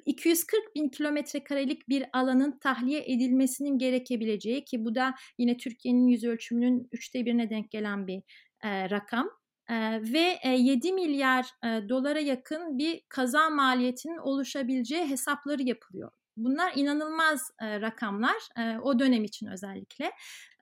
240 0.07 0.75
bin 0.75 0.89
kilometre 0.89 1.43
karelik 1.43 1.89
bir 1.89 2.05
alanın 2.13 2.59
tahliye 2.59 3.03
edilmesinin 3.07 3.77
gerekebileceği 3.77 4.65
ki 4.65 4.85
bu 4.85 4.95
da 4.95 5.13
yine 5.37 5.57
Türkiye'nin 5.57 6.07
yüz 6.07 6.23
ölçümünün 6.23 6.89
üçte 6.91 7.25
birine 7.25 7.49
denk 7.49 7.71
gelen 7.71 8.07
bir 8.07 8.21
e, 8.63 8.89
rakam. 8.89 9.29
E, 9.69 9.75
ve 10.13 10.39
e, 10.43 10.49
7 10.49 10.93
milyar 10.93 11.45
e, 11.63 11.89
dolara 11.89 12.19
yakın 12.19 12.77
bir 12.77 13.01
kaza 13.09 13.49
maliyetinin 13.49 14.17
oluşabileceği 14.17 15.09
hesapları 15.09 15.63
yapılıyor. 15.63 16.11
Bunlar 16.37 16.71
inanılmaz 16.75 17.51
e, 17.61 17.81
rakamlar 17.81 18.37
e, 18.57 18.77
o 18.79 18.99
dönem 18.99 19.23
için 19.23 19.47
özellikle. 19.47 20.05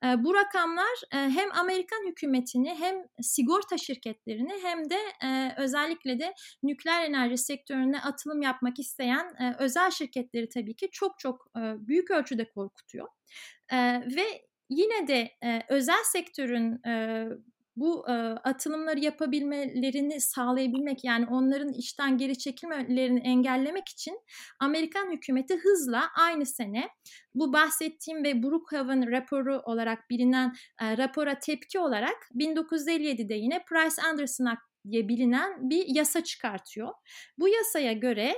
E, 0.04 0.24
bu 0.24 0.34
rakamlar 0.34 1.02
e, 1.14 1.18
hem 1.18 1.52
Amerikan 1.52 2.08
hükümetini 2.08 2.76
hem 2.80 2.96
sigorta 3.22 3.78
şirketlerini 3.78 4.54
hem 4.64 4.90
de 4.90 4.98
e, 5.24 5.54
özellikle 5.58 6.20
de 6.20 6.34
nükleer 6.64 7.04
enerji 7.04 7.38
sektörüne 7.38 8.02
atılım 8.02 8.42
yapmak 8.42 8.80
isteyen 8.80 9.36
e, 9.40 9.56
özel 9.60 9.92
şirketleri 9.92 10.50
tabii 10.50 10.76
ki 10.76 10.90
çok 10.92 11.20
çok 11.20 11.48
e, 11.58 11.62
büyük 11.88 12.12
ölçüde 12.12 12.50
korkutuyor. 12.50 13.08
E, 13.72 13.78
ve 14.16 14.46
yine 14.70 15.08
de 15.08 15.32
e, 15.44 15.64
özel 15.70 16.04
sektörün 16.04 16.88
e, 16.88 17.26
bu 17.76 18.10
e, 18.10 18.14
atılımları 18.44 19.00
yapabilmelerini 19.00 20.22
sağlayabilmek 20.22 21.04
yani 21.04 21.26
onların 21.30 21.74
işten 21.74 22.18
geri 22.18 22.38
çekilmelerini 22.38 23.20
engellemek 23.20 23.90
için 23.90 24.20
Amerikan 24.60 25.12
hükümeti 25.12 25.58
hızla 25.58 26.04
aynı 26.20 26.46
sene 26.46 26.90
bu 27.36 27.54
bahsettiğim 27.54 28.24
ve 28.24 28.44
Brookhaven 28.44 29.12
raporu 29.12 29.62
olarak 29.66 30.10
bilinen 30.10 30.54
e, 30.82 30.98
rapora 30.98 31.40
tepki 31.40 31.80
olarak 31.80 32.30
1957'de 32.36 33.34
yine 33.34 33.64
Price 33.66 34.02
Anderson 34.02 34.46
Act 34.46 34.62
diye 34.92 35.08
bilinen 35.08 35.70
bir 35.70 35.86
yasa 35.88 36.24
çıkartıyor. 36.24 36.90
Bu 37.38 37.48
yasaya 37.50 37.94
göre 37.94 38.36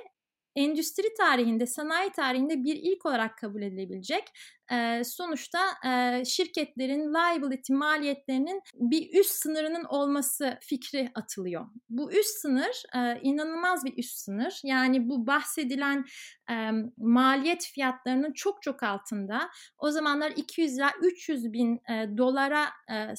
endüstri 0.56 1.14
tarihinde, 1.18 1.66
sanayi 1.66 2.10
tarihinde 2.12 2.64
bir 2.64 2.76
ilk 2.76 3.06
olarak 3.06 3.38
kabul 3.38 3.62
edilebilecek 3.62 4.24
e, 4.72 5.04
sonuçta 5.04 5.60
e, 5.86 6.26
şirketlerin 6.26 7.14
liability 7.14 7.74
maliyetlerinin 7.74 8.62
bir 8.74 9.20
üst 9.20 9.32
sınırının 9.32 9.84
olması 9.84 10.58
fikri 10.62 11.12
atılıyor. 11.16 11.66
Bu 11.90 12.12
üst 12.12 12.38
sınır 12.42 12.84
e, 12.96 13.20
inanılmaz 13.22 13.86
bir 13.86 13.98
üst 13.98 14.18
sınır. 14.18 14.62
Yani 14.64 15.10
bu 15.10 15.28
bahsedilen 15.28 16.06
e, 16.50 16.72
maliyet 16.98 17.72
fiyatlarının 17.74 18.34
çok 18.34 18.62
çok 18.62 18.84
altında. 18.84 19.50
O 19.78 19.92
zamanlar 19.92 20.32
200 20.36 20.78
ila 20.78 20.92
300 21.02 21.54
bin 21.54 21.76
e, 21.76 22.18
dolara 22.18 22.66
e, 22.92 23.14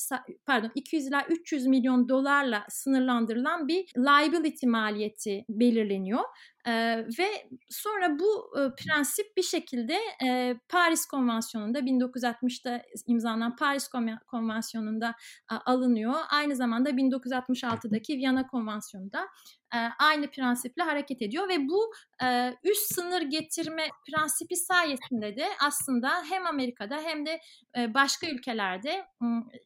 pardon 0.47 0.71
200 0.75 1.07
ila 1.07 1.26
300 1.28 1.67
milyon 1.67 2.09
dolarla 2.09 2.64
sınırlandırılan 2.69 3.69
bir 3.69 3.85
liability 3.97 4.67
maliyeti 4.67 5.45
belirleniyor. 5.49 6.25
Ee, 6.69 7.05
ve 7.19 7.49
sonra 7.69 8.19
bu 8.19 8.50
e, 8.59 8.61
prensip 8.75 9.37
bir 9.37 9.43
şekilde 9.43 9.99
e, 10.26 10.57
Paris 10.69 11.07
Konvansiyonu'nda 11.38 11.78
1960'da 11.78 12.83
imzalanan 13.07 13.57
Paris 13.57 13.88
Konvansiyonu'nda 14.26 15.14
alınıyor. 15.49 16.14
Aynı 16.30 16.57
zamanda 16.57 16.90
1966'daki 16.90 18.16
Viyana 18.16 18.47
Konvansiyonu'da 18.47 19.28
e, 19.75 19.78
aynı 19.99 20.30
prensiple 20.30 20.83
hareket 20.83 21.23
ediyor 21.23 21.49
ve 21.49 21.68
bu 21.68 21.92
e, 22.23 22.54
üst 22.64 22.95
sınır 22.95 23.23
getirme 23.23 23.88
prensibi 24.11 24.57
sayesinde 24.57 25.37
de 25.37 25.49
aslında 25.66 26.11
hem 26.30 26.47
Amerika'da 26.47 26.97
hem 26.97 27.26
de 27.26 27.40
e, 27.78 27.95
başka 27.95 28.26
ülkelerde 28.26 29.07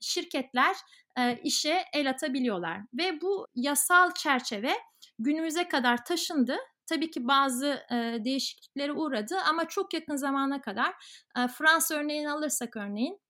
şirketler 0.00 0.76
işe 1.42 1.84
el 1.92 2.10
atabiliyorlar 2.10 2.80
ve 2.94 3.20
bu 3.20 3.46
yasal 3.54 4.14
çerçeve 4.14 4.72
günümüze 5.18 5.68
kadar 5.68 6.04
taşındı 6.04 6.56
Tabii 6.86 7.10
ki 7.10 7.28
bazı 7.28 7.66
e, 7.92 8.24
değişikliklere 8.24 8.92
uğradı 8.92 9.34
ama 9.48 9.68
çok 9.68 9.94
yakın 9.94 10.16
zamana 10.16 10.60
kadar 10.60 10.90
e, 11.38 11.48
Fransa 11.48 11.94
örneğini 11.94 12.30
alırsak 12.30 12.76
örneğin 12.76 13.20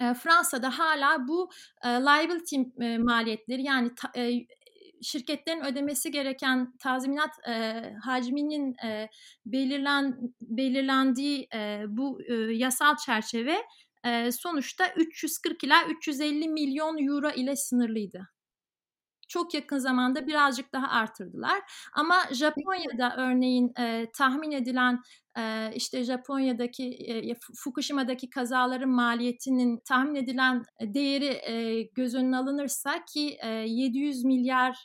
e, 0.00 0.14
Fransa'da 0.14 0.78
hala 0.78 1.28
bu 1.28 1.50
e, 1.84 1.88
liability 1.88 2.56
e, 2.80 2.98
maliyetleri 2.98 3.62
yani 3.62 3.94
ta, 3.94 4.20
e, 4.20 4.32
şirketlerin 5.02 5.64
ödemesi 5.64 6.10
gereken 6.10 6.72
tazminat 6.78 7.48
e, 7.48 7.82
hacminin 8.04 8.74
e, 8.86 9.08
belirlen 9.46 10.18
belirlendiği 10.40 11.48
e, 11.54 11.84
bu 11.88 12.22
e, 12.22 12.34
yasal 12.34 12.96
çerçeve 13.06 13.56
e, 14.04 14.32
sonuçta 14.32 14.92
340 14.96 15.64
ila 15.64 15.84
350 15.88 16.48
milyon 16.48 17.08
euro 17.08 17.30
ile 17.30 17.56
sınırlıydı 17.56 18.35
çok 19.28 19.54
yakın 19.54 19.78
zamanda 19.78 20.26
birazcık 20.26 20.72
daha 20.72 20.88
artırdılar. 20.88 21.60
Ama 21.92 22.16
Japonya'da 22.32 23.14
örneğin 23.16 23.72
e, 23.78 24.06
tahmin 24.12 24.50
edilen 24.50 25.02
işte 25.74 26.04
Japonya'daki 26.04 27.36
Fukushima'daki 27.56 28.30
kazaların 28.30 28.90
maliyetinin 28.90 29.80
tahmin 29.84 30.14
edilen 30.14 30.62
değeri 30.80 31.90
göz 31.94 32.14
önüne 32.14 32.36
alınırsa 32.36 33.04
ki 33.04 33.38
700 33.66 34.24
milyar 34.24 34.84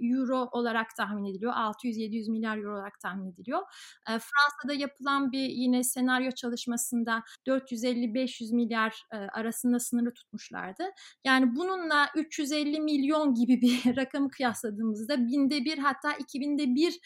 euro 0.00 0.48
olarak 0.52 0.96
tahmin 0.96 1.24
ediliyor. 1.24 1.52
600-700 1.52 2.30
milyar 2.30 2.56
euro 2.56 2.74
olarak 2.74 3.00
tahmin 3.00 3.32
ediliyor. 3.32 3.62
Fransa'da 4.06 4.74
yapılan 4.74 5.32
bir 5.32 5.48
yine 5.48 5.84
senaryo 5.84 6.30
çalışmasında 6.30 7.22
450-500 7.46 8.54
milyar 8.54 9.02
arasında 9.32 9.78
sınırı 9.78 10.14
tutmuşlardı. 10.14 10.84
Yani 11.24 11.56
bununla 11.56 12.08
350 12.14 12.80
milyon 12.80 13.34
gibi 13.34 13.60
bir 13.60 13.96
rakamı 13.96 14.30
kıyasladığımızda 14.30 15.26
binde 15.26 15.64
bir 15.64 15.78
hatta 15.78 16.12
2000'de 16.12 16.74
bir 16.74 17.00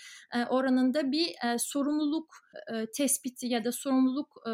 oranında 0.48 1.12
bir 1.12 1.36
sorumluluk 1.58 2.34
e, 2.72 2.90
tespiti 2.96 3.46
ya 3.46 3.64
da 3.64 3.72
sorumluluk 3.72 4.36
e, 4.46 4.52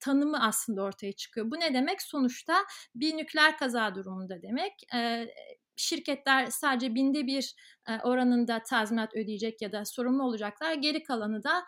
tanımı 0.00 0.46
aslında 0.46 0.82
ortaya 0.82 1.12
çıkıyor. 1.12 1.50
Bu 1.50 1.60
ne 1.60 1.74
demek? 1.74 2.02
Sonuçta 2.02 2.54
bir 2.94 3.16
nükleer 3.16 3.56
kaza 3.58 3.94
durumunda 3.94 4.42
demek. 4.42 4.72
E, 4.94 5.28
şirketler 5.76 6.46
sadece 6.46 6.94
binde 6.94 7.26
bir 7.26 7.54
oranında 8.02 8.62
tazminat 8.62 9.14
ödeyecek 9.14 9.62
ya 9.62 9.72
da 9.72 9.84
sorumlu 9.84 10.22
olacaklar. 10.22 10.74
Geri 10.74 11.02
kalanı 11.02 11.42
da 11.42 11.64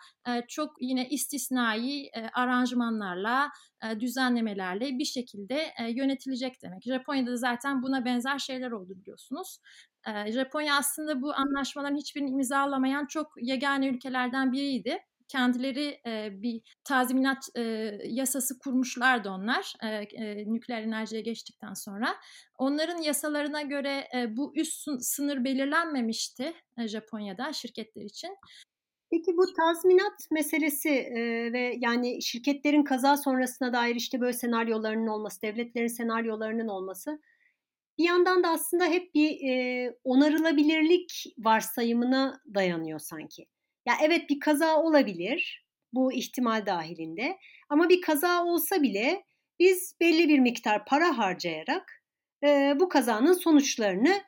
çok 0.47 0.75
yine 0.81 1.09
istisnai 1.09 2.09
aranjmanlarla, 2.33 3.49
düzenlemelerle 3.99 4.99
bir 4.99 5.05
şekilde 5.05 5.73
yönetilecek 5.89 6.61
demek. 6.61 6.83
Japonya'da 6.83 7.31
da 7.31 7.37
zaten 7.37 7.83
buna 7.83 8.05
benzer 8.05 8.39
şeyler 8.39 8.71
oldu 8.71 8.93
biliyorsunuz. 8.95 9.57
Japonya 10.27 10.75
aslında 10.75 11.21
bu 11.21 11.33
anlaşmaların 11.33 11.97
hiçbirini 11.97 12.29
imzalamayan 12.29 13.05
çok 13.05 13.27
yegane 13.41 13.87
ülkelerden 13.87 14.51
biriydi 14.51 14.99
kendileri 15.27 16.01
e, 16.07 16.41
bir 16.41 16.61
tazminat 16.83 17.49
e, 17.55 17.61
yasası 18.05 18.59
kurmuşlardı 18.59 19.29
onlar 19.29 19.73
e, 19.83 19.87
e, 19.87 20.53
nükleer 20.53 20.81
enerjiye 20.81 21.21
geçtikten 21.21 21.73
sonra. 21.73 22.15
Onların 22.57 23.01
yasalarına 23.01 23.61
göre 23.61 24.07
e, 24.15 24.37
bu 24.37 24.53
üst 24.55 24.87
sınır 24.99 25.43
belirlenmemişti 25.43 26.53
e, 26.77 26.87
Japonya'da 26.87 27.53
şirketler 27.53 28.05
için. 28.05 28.35
Peki 29.11 29.37
bu 29.37 29.53
tazminat 29.53 30.31
meselesi 30.31 30.89
e, 30.89 31.53
ve 31.53 31.75
yani 31.79 32.21
şirketlerin 32.21 32.83
kaza 32.83 33.17
sonrasına 33.17 33.73
dair 33.73 33.95
işte 33.95 34.21
böyle 34.21 34.33
senaryolarının 34.33 35.07
olması, 35.07 35.41
devletlerin 35.41 35.87
senaryolarının 35.87 36.67
olması 36.67 37.19
bir 37.97 38.03
yandan 38.03 38.43
da 38.43 38.49
aslında 38.49 38.85
hep 38.85 39.15
bir 39.15 39.49
e, 39.49 39.95
onarılabilirlik 40.03 41.23
varsayımına 41.37 42.41
dayanıyor 42.53 42.99
sanki. 42.99 43.45
Ya 43.85 43.93
evet 44.01 44.29
bir 44.29 44.39
kaza 44.39 44.77
olabilir 44.81 45.63
bu 45.93 46.13
ihtimal 46.13 46.65
dahilinde 46.65 47.37
ama 47.69 47.89
bir 47.89 48.01
kaza 48.01 48.43
olsa 48.45 48.81
bile 48.83 49.23
biz 49.59 49.95
belli 50.01 50.29
bir 50.29 50.39
miktar 50.39 50.85
para 50.85 51.17
harcayarak 51.17 52.03
e, 52.43 52.73
bu 52.79 52.89
kazanın 52.89 53.33
sonuçlarını 53.33 54.21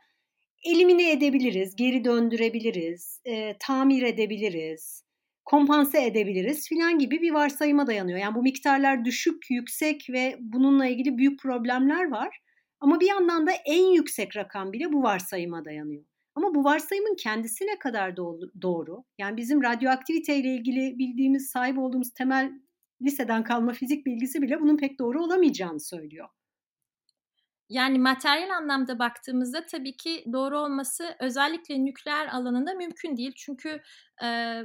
elimine 0.65 1.11
edebiliriz, 1.11 1.75
geri 1.75 2.05
döndürebiliriz, 2.05 3.21
e, 3.25 3.57
tamir 3.59 4.03
edebiliriz, 4.03 5.03
kompanse 5.45 6.05
edebiliriz 6.05 6.69
filan 6.69 6.99
gibi 6.99 7.21
bir 7.21 7.31
varsayıma 7.31 7.87
dayanıyor. 7.87 8.19
Yani 8.19 8.35
bu 8.35 8.41
miktarlar 8.43 9.05
düşük, 9.05 9.51
yüksek 9.51 10.07
ve 10.09 10.37
bununla 10.39 10.87
ilgili 10.87 11.17
büyük 11.17 11.39
problemler 11.39 12.11
var. 12.11 12.39
Ama 12.79 12.99
bir 12.99 13.07
yandan 13.07 13.47
da 13.47 13.51
en 13.65 13.83
yüksek 13.93 14.37
rakam 14.37 14.73
bile 14.73 14.93
bu 14.93 15.03
varsayıma 15.03 15.65
dayanıyor. 15.65 16.05
Ama 16.35 16.55
bu 16.55 16.63
varsayımın 16.63 17.15
kendisi 17.15 17.65
ne 17.65 17.79
kadar 17.79 18.17
doğru? 18.61 19.03
Yani 19.17 19.37
bizim 19.37 19.63
radyoaktivite 19.63 20.35
ile 20.37 20.55
ilgili 20.55 20.99
bildiğimiz, 20.99 21.49
sahip 21.49 21.77
olduğumuz 21.77 22.13
temel 22.13 22.51
liseden 23.01 23.43
kalma 23.43 23.73
fizik 23.73 24.05
bilgisi 24.05 24.41
bile 24.41 24.61
bunun 24.61 24.77
pek 24.77 24.99
doğru 24.99 25.23
olamayacağını 25.23 25.79
söylüyor. 25.79 26.29
Yani 27.69 27.99
materyal 27.99 28.49
anlamda 28.49 28.99
baktığımızda 28.99 29.65
tabii 29.65 29.97
ki 29.97 30.25
doğru 30.33 30.59
olması 30.59 31.15
özellikle 31.19 31.85
nükleer 31.85 32.27
alanında 32.27 32.73
mümkün 32.73 33.17
değil. 33.17 33.33
Çünkü 33.35 33.81
e, 34.23 34.59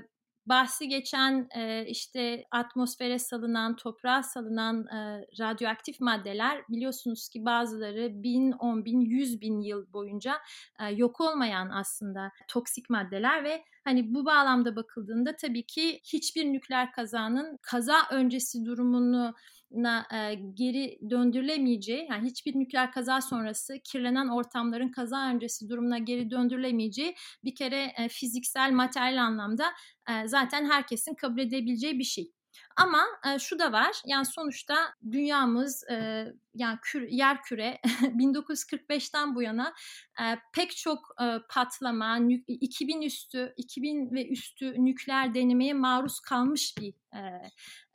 bahsi 0.50 0.88
geçen 0.88 1.48
e, 1.56 1.86
işte 1.86 2.44
atmosfere 2.50 3.18
salınan, 3.18 3.76
toprağa 3.76 4.22
salınan 4.22 4.86
e, 4.86 5.26
radyoaktif 5.40 6.00
maddeler 6.00 6.62
biliyorsunuz 6.68 7.28
ki 7.28 7.44
bazıları 7.44 8.22
bin, 8.22 8.52
on 8.52 8.84
bin, 8.84 9.00
yüz 9.00 9.40
bin 9.40 9.60
yıl 9.60 9.92
boyunca 9.92 10.34
e, 10.80 10.88
yok 10.94 11.20
olmayan 11.20 11.70
aslında 11.70 12.32
toksik 12.48 12.90
maddeler 12.90 13.44
ve 13.44 13.64
hani 13.84 14.14
bu 14.14 14.24
bağlamda 14.26 14.76
bakıldığında 14.76 15.36
tabii 15.36 15.66
ki 15.66 16.00
hiçbir 16.04 16.52
nükleer 16.52 16.92
kazanın 16.92 17.58
kaza 17.62 17.96
öncesi 18.10 18.64
durumunu 18.64 19.34
na 19.70 20.06
e, 20.12 20.34
geri 20.34 20.98
döndürülemeyeceği, 21.10 22.06
yani 22.10 22.28
hiçbir 22.28 22.58
nükleer 22.58 22.92
kaza 22.92 23.20
sonrası 23.20 23.74
kirlenen 23.84 24.28
ortamların 24.28 24.88
kaza 24.90 25.30
öncesi 25.30 25.68
durumuna 25.68 25.98
geri 25.98 26.30
döndürülemeyeceği 26.30 27.14
bir 27.44 27.54
kere 27.54 27.92
e, 27.98 28.08
fiziksel, 28.08 28.72
materyal 28.72 29.22
anlamda 29.22 29.64
e, 30.10 30.28
zaten 30.28 30.70
herkesin 30.70 31.14
kabul 31.14 31.38
edebileceği 31.38 31.98
bir 31.98 32.04
şey. 32.04 32.32
Ama 32.76 33.02
e, 33.26 33.38
şu 33.38 33.58
da 33.58 33.72
var 33.72 34.02
yani 34.06 34.26
sonuçta 34.26 34.74
dünyamız 35.12 35.84
e, 35.90 36.26
yani 36.54 36.78
kür, 36.82 37.08
yer 37.08 37.42
küre 37.42 37.78
1945'ten 38.02 39.34
bu 39.34 39.42
yana 39.42 39.74
e, 40.20 40.24
pek 40.54 40.76
çok 40.76 40.98
e, 41.20 41.24
patlama, 41.48 42.16
nük, 42.16 42.44
2000 42.48 43.02
üstü, 43.02 43.54
2000 43.56 44.10
ve 44.14 44.28
üstü 44.28 44.84
nükleer 44.84 45.34
denemeye 45.34 45.74
maruz 45.74 46.20
kalmış 46.20 46.74
bir 46.80 46.94
e, 47.14 47.20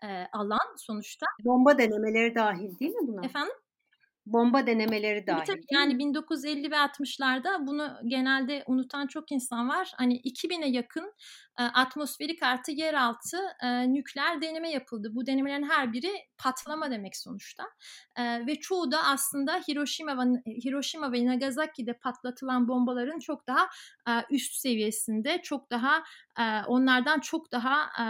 e, 0.03 0.27
alan 0.33 0.75
sonuçta. 0.77 1.25
Bomba 1.45 1.77
denemeleri 1.77 2.35
dahil 2.35 2.79
değil 2.79 2.91
mi 2.91 3.07
buna? 3.07 3.25
Efendim? 3.25 3.55
Bomba 4.25 4.67
denemeleri 4.67 5.27
dahil. 5.27 5.45
Tabii, 5.45 5.61
yani 5.71 5.99
1950 5.99 6.71
ve 6.71 6.75
60'larda 6.75 7.67
bunu 7.67 7.97
genelde 8.05 8.63
unutan 8.67 9.07
çok 9.07 9.31
insan 9.31 9.69
var. 9.69 9.91
Hani 9.97 10.21
2000'e 10.21 10.69
yakın 10.69 11.13
e, 11.59 11.63
atmosferik 11.63 12.43
artı 12.43 12.71
yeraltı 12.71 13.37
e, 13.63 13.93
nükleer 13.93 14.41
deneme 14.41 14.71
yapıldı. 14.71 15.09
Bu 15.11 15.25
denemelerin 15.25 15.69
her 15.69 15.93
biri 15.93 16.11
patlama 16.37 16.91
demek 16.91 17.17
sonuçta. 17.17 17.63
E, 18.15 18.47
ve 18.47 18.55
çoğu 18.55 18.91
da 18.91 19.03
aslında 19.03 19.61
Hiroşima 19.67 20.17
ve 20.17 20.41
Hiroşima 20.65 21.11
ve 21.11 21.25
Nagasaki'de 21.25 21.93
patlatılan 21.93 22.67
bombaların 22.67 23.19
çok 23.19 23.47
daha 23.47 23.67
e, 24.07 24.11
üst 24.29 24.53
seviyesinde, 24.53 25.41
çok 25.43 25.71
daha 25.71 26.03
e, 26.39 26.43
onlardan 26.67 27.19
çok 27.19 27.51
daha 27.51 27.83
e, 27.83 28.05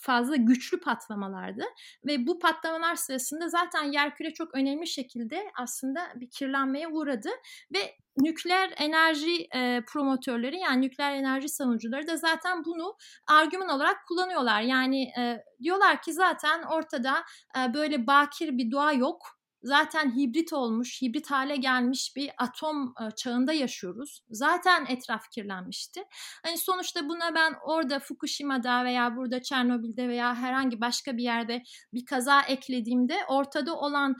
fazla 0.00 0.36
güçlü 0.36 0.80
patlamalardı 0.80 1.64
ve 2.06 2.26
bu 2.26 2.38
patlamalar 2.38 2.94
sırasında 2.94 3.48
zaten 3.48 3.92
yerküre 3.92 4.32
çok 4.32 4.54
önemli 4.54 4.86
şekilde 4.86 5.50
aslında 5.58 6.00
bir 6.14 6.30
kirlenmeye 6.30 6.88
uğradı 6.88 7.28
ve 7.74 7.96
nükleer 8.18 8.74
enerji 8.76 9.48
e, 9.54 9.82
promotörleri 9.86 10.58
yani 10.58 10.82
nükleer 10.82 11.14
enerji 11.14 11.48
savunucuları 11.48 12.06
da 12.06 12.16
zaten 12.16 12.64
bunu 12.64 12.96
argüman 13.26 13.68
olarak 13.68 14.06
kullanıyorlar. 14.08 14.60
Yani 14.60 15.02
e, 15.18 15.44
diyorlar 15.62 16.02
ki 16.02 16.12
zaten 16.12 16.62
ortada 16.62 17.24
e, 17.58 17.74
böyle 17.74 18.06
bakir 18.06 18.58
bir 18.58 18.70
doğa 18.70 18.92
yok 18.92 19.35
zaten 19.66 20.16
hibrit 20.16 20.52
olmuş, 20.52 21.02
hibrit 21.02 21.30
hale 21.30 21.56
gelmiş 21.56 22.12
bir 22.16 22.30
atom 22.38 22.94
çağında 23.16 23.52
yaşıyoruz. 23.52 24.20
Zaten 24.30 24.86
etraf 24.88 25.30
kirlenmişti. 25.30 26.04
Hani 26.42 26.58
sonuçta 26.58 27.08
buna 27.08 27.34
ben 27.34 27.54
orada 27.64 27.98
Fukushima'da 27.98 28.84
veya 28.84 29.16
burada 29.16 29.42
Çernobil'de 29.42 30.08
veya 30.08 30.34
herhangi 30.34 30.80
başka 30.80 31.16
bir 31.16 31.22
yerde 31.22 31.62
bir 31.92 32.04
kaza 32.04 32.42
eklediğimde 32.42 33.16
ortada 33.28 33.76
olan 33.76 34.16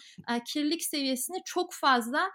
kirlilik 0.46 0.82
seviyesini 0.82 1.36
çok 1.44 1.74
fazla 1.74 2.30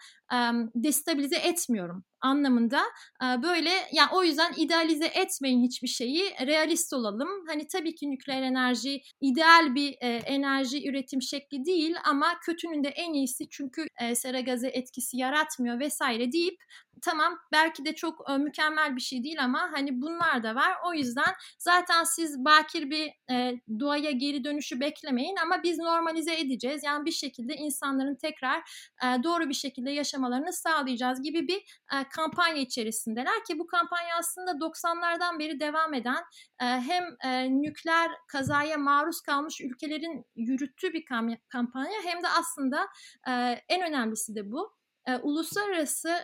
destabilize 0.75 1.35
etmiyorum 1.35 2.03
anlamında 2.21 2.81
böyle 3.21 3.69
yani 3.93 4.09
o 4.13 4.23
yüzden 4.23 4.53
idealize 4.57 5.05
etmeyin 5.05 5.63
hiçbir 5.63 5.87
şeyi 5.87 6.23
realist 6.47 6.93
olalım. 6.93 7.29
Hani 7.47 7.67
tabii 7.67 7.95
ki 7.95 8.11
nükleer 8.11 8.41
enerji 8.41 9.01
ideal 9.21 9.75
bir 9.75 9.97
enerji 10.25 10.89
üretim 10.89 11.21
şekli 11.21 11.65
değil 11.65 11.95
ama 12.05 12.39
kötünün 12.45 12.83
de 12.83 12.89
en 12.89 13.13
iyisi 13.13 13.49
çünkü 13.49 13.85
sera 14.15 14.39
gazı 14.39 14.67
etkisi 14.67 15.17
yaratmıyor 15.17 15.79
vesaire 15.79 16.31
deyip 16.31 16.57
tamam 17.01 17.39
belki 17.51 17.85
de 17.85 17.95
çok 17.95 18.29
e, 18.29 18.37
mükemmel 18.37 18.95
bir 18.95 19.01
şey 19.01 19.23
değil 19.23 19.43
ama 19.43 19.71
hani 19.71 20.01
bunlar 20.01 20.43
da 20.43 20.55
var. 20.55 20.77
O 20.85 20.93
yüzden 20.93 21.33
zaten 21.59 22.03
siz 22.03 22.45
bakir 22.45 22.89
bir 22.89 23.11
e, 23.31 23.61
doğaya 23.79 24.11
geri 24.11 24.43
dönüşü 24.43 24.79
beklemeyin 24.79 25.35
ama 25.43 25.63
biz 25.63 25.77
normalize 25.77 26.39
edeceğiz. 26.39 26.83
Yani 26.83 27.05
bir 27.05 27.11
şekilde 27.11 27.55
insanların 27.55 28.15
tekrar 28.15 28.57
e, 29.03 29.23
doğru 29.23 29.49
bir 29.49 29.53
şekilde 29.53 29.91
yaşamalarını 29.91 30.53
sağlayacağız 30.53 31.21
gibi 31.21 31.47
bir 31.47 31.57
e, 31.93 32.09
kampanya 32.15 32.61
içerisindeler 32.61 33.43
ki 33.47 33.59
bu 33.59 33.67
kampanya 33.67 34.15
aslında 34.19 34.51
90'lardan 34.51 35.39
beri 35.39 35.59
devam 35.59 35.93
eden 35.93 36.23
e, 36.61 36.65
hem 36.65 37.03
e, 37.23 37.49
nükleer 37.61 38.11
kazaya 38.27 38.77
maruz 38.77 39.21
kalmış 39.21 39.61
ülkelerin 39.61 40.25
yürüttüğü 40.35 40.93
bir 40.93 41.05
kampanya 41.49 42.01
hem 42.03 42.23
de 42.23 42.27
aslında 42.39 42.87
e, 43.27 43.31
en 43.69 43.81
önemlisi 43.81 44.35
de 44.35 44.51
bu. 44.51 44.81
Uluslararası 45.21 46.17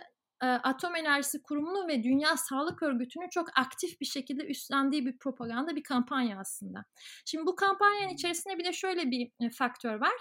Atom 0.46 0.96
Enerjisi 0.96 1.42
Kurumu'nun 1.42 1.88
ve 1.88 2.02
Dünya 2.02 2.36
Sağlık 2.36 2.82
Örgütü'nün 2.82 3.28
çok 3.28 3.58
aktif 3.58 4.00
bir 4.00 4.06
şekilde 4.06 4.44
üstlendiği 4.46 5.06
bir 5.06 5.18
propaganda, 5.18 5.76
bir 5.76 5.82
kampanya 5.82 6.40
aslında. 6.40 6.84
Şimdi 7.26 7.46
bu 7.46 7.56
kampanyanın 7.56 8.14
içerisinde 8.14 8.58
bir 8.58 8.64
de 8.64 8.72
şöyle 8.72 9.10
bir 9.10 9.50
faktör 9.50 10.00
var. 10.00 10.14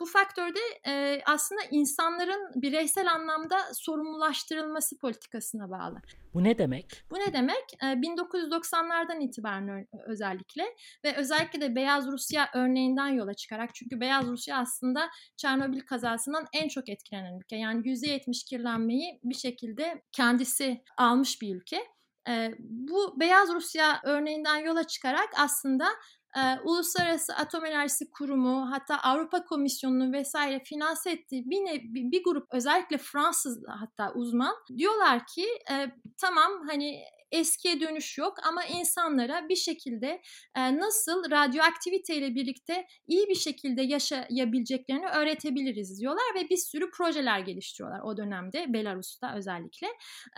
Bu 0.00 0.06
faktörde 0.06 0.58
e, 0.86 1.22
aslında 1.26 1.60
insanların 1.70 2.62
bireysel 2.62 3.12
anlamda 3.12 3.58
sorumlulaştırılması 3.74 4.98
politikasına 4.98 5.70
bağlı. 5.70 6.00
Bu 6.34 6.44
ne 6.44 6.58
demek? 6.58 7.04
Bu 7.10 7.14
ne 7.14 7.32
demek? 7.32 7.64
E, 7.82 7.86
1990'lardan 7.86 9.22
itibaren 9.22 9.88
özellikle 10.06 10.64
ve 11.04 11.16
özellikle 11.16 11.60
de 11.60 11.74
Beyaz 11.74 12.06
Rusya 12.06 12.48
örneğinden 12.54 13.08
yola 13.08 13.34
çıkarak 13.34 13.74
çünkü 13.74 14.00
Beyaz 14.00 14.26
Rusya 14.26 14.58
aslında 14.58 15.08
Çernobil 15.36 15.80
kazasından 15.80 16.46
en 16.52 16.68
çok 16.68 16.88
etkilenen 16.88 17.38
ülke. 17.38 17.56
Yani 17.56 17.82
%70 17.82 18.48
kirlenmeyi 18.48 19.20
bir 19.24 19.34
şekilde 19.34 19.61
kendisi 20.12 20.82
almış 20.96 21.42
bir 21.42 21.56
ülke. 21.56 21.86
Bu 22.58 23.20
Beyaz 23.20 23.48
Rusya 23.54 24.00
örneğinden 24.04 24.56
yola 24.56 24.86
çıkarak 24.86 25.28
aslında 25.36 25.88
Uluslararası 26.64 27.34
Atom 27.34 27.64
Enerjisi 27.64 28.10
Kurumu 28.10 28.70
hatta 28.70 28.98
Avrupa 28.98 29.44
Komisyonu'nun 29.44 30.12
vesaire 30.12 30.62
finanse 30.64 31.10
ettiği 31.10 31.44
bir, 31.50 31.82
bir, 31.94 32.12
bir 32.12 32.24
grup 32.24 32.46
özellikle 32.52 32.98
Fransız 32.98 33.62
hatta 33.68 34.12
uzman 34.14 34.54
diyorlar 34.76 35.26
ki 35.26 35.46
e, 35.70 35.86
tamam 36.20 36.52
hani 36.68 37.02
eskiye 37.32 37.80
dönüş 37.80 38.18
yok 38.18 38.34
ama 38.48 38.64
insanlara 38.64 39.48
bir 39.48 39.56
şekilde 39.56 40.22
e, 40.56 40.76
nasıl 40.76 41.30
radyoaktiviteyle 41.30 42.34
birlikte 42.34 42.86
iyi 43.06 43.28
bir 43.28 43.34
şekilde 43.34 43.82
yaşayabileceklerini 43.82 45.06
öğretebiliriz 45.06 46.00
diyorlar 46.00 46.24
ve 46.34 46.48
bir 46.50 46.56
sürü 46.56 46.90
projeler 46.90 47.38
geliştiriyorlar 47.38 48.00
o 48.00 48.16
dönemde 48.16 48.66
Belarus'ta 48.68 49.36
özellikle. 49.36 49.86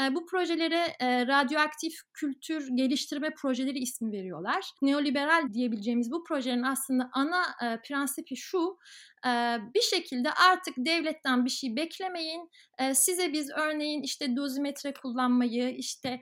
E, 0.01 0.15
bu 0.15 0.27
projelere 0.27 0.97
e, 1.01 1.27
radyoaktif 1.27 1.95
kültür 2.13 2.69
geliştirme 2.75 3.31
projeleri 3.35 3.79
ismi 3.79 4.13
veriyorlar. 4.13 4.65
Neoliberal 4.83 5.53
diyebileceğimiz 5.53 6.11
bu 6.11 6.25
projenin 6.25 6.63
aslında 6.63 7.11
ana 7.13 7.43
e, 7.43 7.81
prensipi 7.81 8.37
şu 8.37 8.77
bir 9.75 9.81
şekilde 9.81 10.31
artık 10.33 10.75
devletten 10.77 11.45
bir 11.45 11.51
şey 11.51 11.77
beklemeyin. 11.77 12.51
Size 12.93 13.33
biz 13.33 13.51
örneğin 13.51 14.03
işte 14.03 14.37
dozimetre 14.37 14.95
kullanmayı, 14.95 15.77
işte 15.77 16.21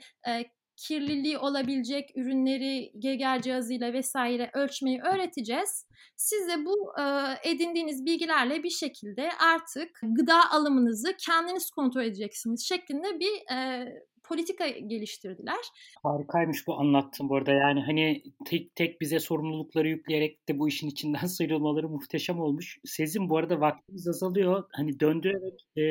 kirliliği 0.77 1.39
olabilecek 1.39 2.17
ürünleri 2.17 2.93
Geger 2.99 3.43
cihazıyla 3.43 3.93
vesaire 3.93 4.51
ölçmeyi 4.55 5.01
öğreteceğiz. 5.01 5.87
Size 6.17 6.65
bu 6.65 6.93
e, 7.01 7.05
edindiğiniz 7.51 8.05
bilgilerle 8.07 8.63
bir 8.63 8.71
şekilde 8.71 9.29
artık 9.53 10.01
gıda 10.03 10.51
alımınızı 10.51 11.17
kendiniz 11.19 11.71
kontrol 11.71 12.03
edeceksiniz 12.03 12.69
şeklinde 12.69 13.21
bir 13.21 13.55
e, 13.57 13.87
politika 14.25 14.69
geliştirdiler. 14.69 15.65
Harikaymış 16.03 16.67
bu 16.67 16.79
anlattığım 16.79 17.29
bu 17.29 17.37
arada. 17.37 17.53
Yani 17.53 17.81
hani 17.81 18.23
tek 18.47 18.75
tek 18.75 19.01
bize 19.01 19.21
sorumlulukları 19.21 19.89
yükleyerek 19.89 20.49
de 20.49 20.59
bu 20.59 20.69
işin 20.69 20.89
içinden 20.89 21.27
sıyrılmaları 21.27 21.89
muhteşem 21.89 22.41
olmuş. 22.41 22.79
Sezin 22.85 23.29
bu 23.29 23.37
arada 23.37 23.61
vaktimiz 23.61 24.09
azalıyor. 24.09 24.65
Hani 24.73 25.01
döndürerek 25.01 25.61
e, 25.79 25.83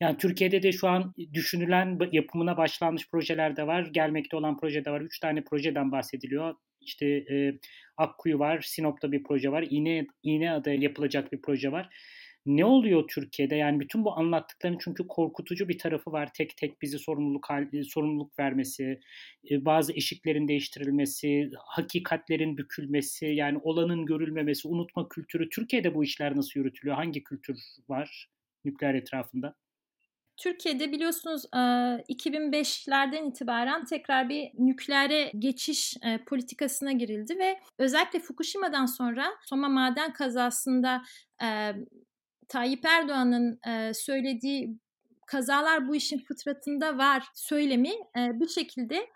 yani 0.00 0.16
Türkiye'de 0.16 0.62
de 0.62 0.72
şu 0.72 0.88
an 0.88 1.14
düşünülen 1.32 1.98
yapımına 2.12 2.56
başlanmış 2.56 3.10
projeler 3.10 3.56
de 3.56 3.66
var. 3.66 3.88
Gelmekte 3.92 4.36
olan 4.36 4.56
proje 4.56 4.84
de 4.84 4.90
var. 4.90 5.00
Üç 5.00 5.20
tane 5.20 5.44
projeden 5.44 5.92
bahsediliyor. 5.92 6.54
İşte 6.80 7.06
e, 7.06 7.58
Akkuyu 7.96 8.38
var, 8.38 8.60
Sinop'ta 8.60 9.12
bir 9.12 9.22
proje 9.22 9.52
var, 9.52 9.66
İğne, 9.70 10.06
İğneada 10.22 10.70
yapılacak 10.70 11.32
bir 11.32 11.40
proje 11.40 11.72
var. 11.72 11.88
Ne 12.46 12.64
oluyor 12.64 13.08
Türkiye'de? 13.08 13.56
Yani 13.56 13.80
bütün 13.80 14.04
bu 14.04 14.18
anlattıkların 14.18 14.78
çünkü 14.80 15.06
korkutucu 15.06 15.68
bir 15.68 15.78
tarafı 15.78 16.12
var. 16.12 16.28
Tek 16.34 16.56
tek 16.56 16.82
bizi 16.82 16.98
sorumluluk 16.98 17.46
sorumluluk 17.84 18.38
vermesi, 18.38 19.00
bazı 19.50 19.92
eşiklerin 19.92 20.48
değiştirilmesi, 20.48 21.50
hakikatlerin 21.58 22.58
bükülmesi, 22.58 23.26
yani 23.26 23.58
olanın 23.62 24.06
görülmemesi, 24.06 24.68
unutma 24.68 25.08
kültürü. 25.08 25.48
Türkiye'de 25.48 25.94
bu 25.94 26.04
işler 26.04 26.36
nasıl 26.36 26.60
yürütülüyor? 26.60 26.96
Hangi 26.96 27.24
kültür 27.24 27.58
var 27.88 28.30
nükleer 28.64 28.94
etrafında? 28.94 29.54
Türkiye'de 30.36 30.92
biliyorsunuz 30.92 31.44
2005'lerden 32.08 33.30
itibaren 33.30 33.84
tekrar 33.84 34.28
bir 34.28 34.50
nükleere 34.58 35.32
geçiş 35.38 35.96
politikasına 36.26 36.92
girildi 36.92 37.38
ve 37.38 37.60
özellikle 37.78 38.20
Fukushima'dan 38.20 38.86
sonra 38.86 39.26
Soma 39.42 39.68
maden 39.68 40.12
kazasında 40.12 41.02
Tayyip 42.48 42.84
Erdoğan'ın 42.84 43.60
söylediği 43.92 44.78
kazalar 45.26 45.88
bu 45.88 45.96
işin 45.96 46.18
fıtratında 46.18 46.98
var 46.98 47.24
söylemi 47.34 47.92
bir 48.16 48.48
şekilde 48.48 49.06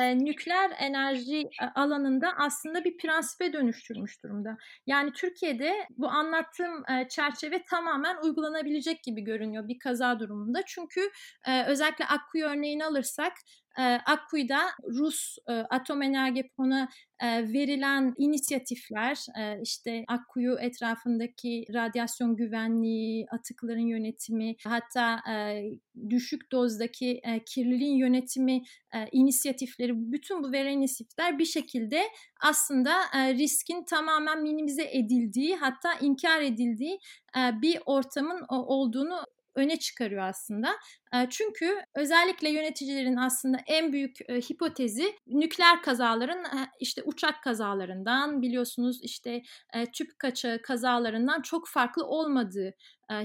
e, 0.00 0.18
nükleer 0.18 0.70
enerji 0.78 1.50
alanında 1.74 2.32
aslında 2.36 2.84
bir 2.84 2.98
prensibe 2.98 3.52
dönüştürmüş 3.52 4.22
durumda. 4.22 4.56
Yani 4.86 5.12
Türkiye'de 5.12 5.74
bu 5.98 6.08
anlattığım 6.08 6.90
e, 6.90 7.08
çerçeve 7.08 7.62
tamamen 7.62 8.16
uygulanabilecek 8.22 9.02
gibi 9.02 9.20
görünüyor 9.20 9.68
bir 9.68 9.78
kaza 9.78 10.20
durumunda. 10.20 10.62
Çünkü 10.66 11.00
e, 11.46 11.64
özellikle 11.64 12.04
Akkuyu 12.04 12.44
örneğini 12.44 12.84
alırsak 12.84 13.32
e, 13.32 13.67
Akkuyu'da 13.82 14.60
Rus 14.82 15.36
e, 15.48 15.52
Atom 15.52 16.02
Enerji 16.02 16.42
Fonu'na 16.56 16.88
e, 17.22 17.26
verilen 17.52 18.14
inisiyatifler, 18.18 19.26
e, 19.38 19.62
işte 19.62 20.04
Akkuyu 20.08 20.58
etrafındaki 20.60 21.64
radyasyon 21.74 22.36
güvenliği, 22.36 23.26
atıkların 23.30 23.86
yönetimi, 23.86 24.56
hatta 24.64 25.22
düşük 26.10 26.52
dozdaki 26.52 27.20
kirliliğin 27.46 27.96
yönetimi 27.96 28.62
inisiyatifleri, 29.12 29.92
bütün 30.12 30.42
bu 30.42 30.52
verilen 30.52 30.72
inisiyatifler 30.72 31.38
bir 31.38 31.44
şekilde 31.44 32.02
aslında 32.40 32.92
riskin 33.14 33.84
tamamen 33.84 34.42
minimize 34.42 34.88
edildiği, 34.92 35.56
hatta 35.56 35.94
inkar 35.94 36.40
edildiği 36.40 36.98
bir 37.36 37.78
ortamın 37.86 38.44
olduğunu 38.48 39.16
öne 39.58 39.78
çıkarıyor 39.78 40.22
aslında. 40.22 40.76
Çünkü 41.30 41.66
özellikle 41.94 42.50
yöneticilerin 42.50 43.16
aslında 43.16 43.58
en 43.66 43.92
büyük 43.92 44.16
hipotezi 44.50 45.14
nükleer 45.26 45.82
kazaların 45.82 46.46
işte 46.80 47.02
uçak 47.02 47.42
kazalarından 47.42 48.42
biliyorsunuz 48.42 49.00
işte 49.02 49.42
tüp 49.92 50.18
kaçağı 50.18 50.62
kazalarından 50.62 51.42
çok 51.42 51.68
farklı 51.68 52.06
olmadığı 52.06 52.74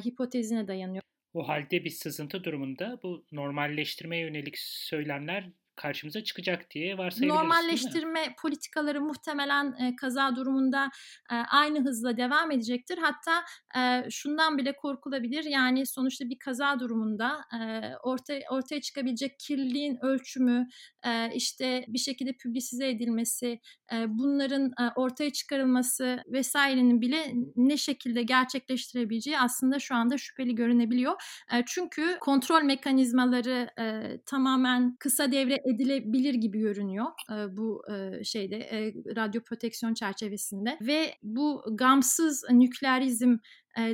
hipotezine 0.05 0.67
dayanıyor. 0.67 1.03
O 1.33 1.47
halde 1.47 1.83
bir 1.83 1.89
sızıntı 1.89 2.43
durumunda 2.43 2.99
bu 3.03 3.25
normalleştirmeye 3.31 4.21
yönelik 4.21 4.57
söylemler 4.57 5.49
karşımıza 5.75 6.23
çıkacak 6.23 6.71
diye 6.71 6.97
varsayabiliriz. 6.97 7.41
Normalleştirme 7.41 8.35
politikaları 8.41 9.01
muhtemelen 9.01 9.75
e, 9.79 9.95
kaza 9.95 10.35
durumunda 10.35 10.89
e, 11.31 11.35
aynı 11.35 11.79
hızla 11.85 12.17
devam 12.17 12.51
edecektir. 12.51 12.97
Hatta 12.97 13.43
e, 13.77 14.09
şundan 14.09 14.57
bile 14.57 14.75
korkulabilir. 14.75 15.43
Yani 15.43 15.85
sonuçta 15.85 16.29
bir 16.29 16.39
kaza 16.39 16.79
durumunda 16.79 17.41
e, 17.53 17.81
ortaya 18.03 18.41
ortaya 18.49 18.81
çıkabilecek 18.81 19.39
kirliliğin 19.39 19.97
ölçümü, 20.01 20.67
e, 21.05 21.33
işte 21.35 21.85
bir 21.87 21.99
şekilde 21.99 22.31
publisize 22.43 22.89
edilmesi, 22.89 23.59
e, 23.93 24.05
bunların 24.07 24.65
e, 24.65 24.83
ortaya 24.95 25.31
çıkarılması 25.31 26.23
vesairenin 26.27 27.01
bile 27.01 27.33
ne 27.55 27.77
şekilde 27.77 28.23
gerçekleştirebileceği 28.23 29.39
aslında 29.39 29.79
şu 29.79 29.95
anda 29.95 30.17
şüpheli 30.17 30.55
görünebiliyor. 30.55 31.13
E, 31.53 31.63
çünkü 31.65 32.17
kontrol 32.19 32.63
mekanizmaları 32.63 33.69
e, 33.79 34.17
tamamen 34.25 34.95
kısa 34.99 35.31
devre 35.31 35.63
edilebilir 35.75 36.33
gibi 36.33 36.59
görünüyor 36.59 37.05
e, 37.31 37.57
bu 37.57 37.83
e, 37.93 38.23
şeyde 38.23 38.57
e, 38.57 38.93
radyo 39.15 39.41
proteksiyon 39.41 39.93
çerçevesinde 39.93 40.77
ve 40.81 41.15
bu 41.23 41.63
gamsız 41.71 42.43
nükleerizm 42.51 43.37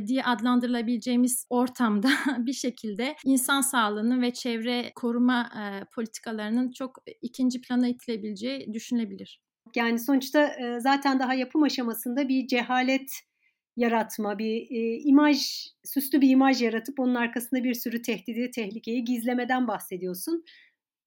diye 0.07 0.23
adlandırılabileceğimiz 0.23 1.45
ortamda 1.49 2.09
bir 2.37 2.53
şekilde 2.53 3.15
insan 3.25 3.61
sağlığının 3.61 4.21
ve 4.21 4.33
çevre 4.33 4.91
koruma 4.95 5.49
politikalarının 5.95 6.71
çok 6.71 6.95
ikinci 7.21 7.61
plana 7.61 7.87
itilebileceği 7.87 8.73
düşünülebilir. 8.73 9.41
Yani 9.75 9.99
sonuçta 9.99 10.51
zaten 10.79 11.19
daha 11.19 11.33
yapım 11.33 11.63
aşamasında 11.63 12.29
bir 12.29 12.47
cehalet 12.47 13.09
yaratma, 13.79 14.39
bir 14.39 14.61
e, 14.71 14.99
imaj, 15.03 15.67
süslü 15.83 16.21
bir 16.21 16.29
imaj 16.29 16.61
yaratıp 16.61 16.99
onun 16.99 17.15
arkasında 17.15 17.63
bir 17.63 17.73
sürü 17.73 18.01
tehdidi, 18.01 18.51
tehlikeyi 18.51 19.03
gizlemeden 19.03 19.67
bahsediyorsun 19.67 20.43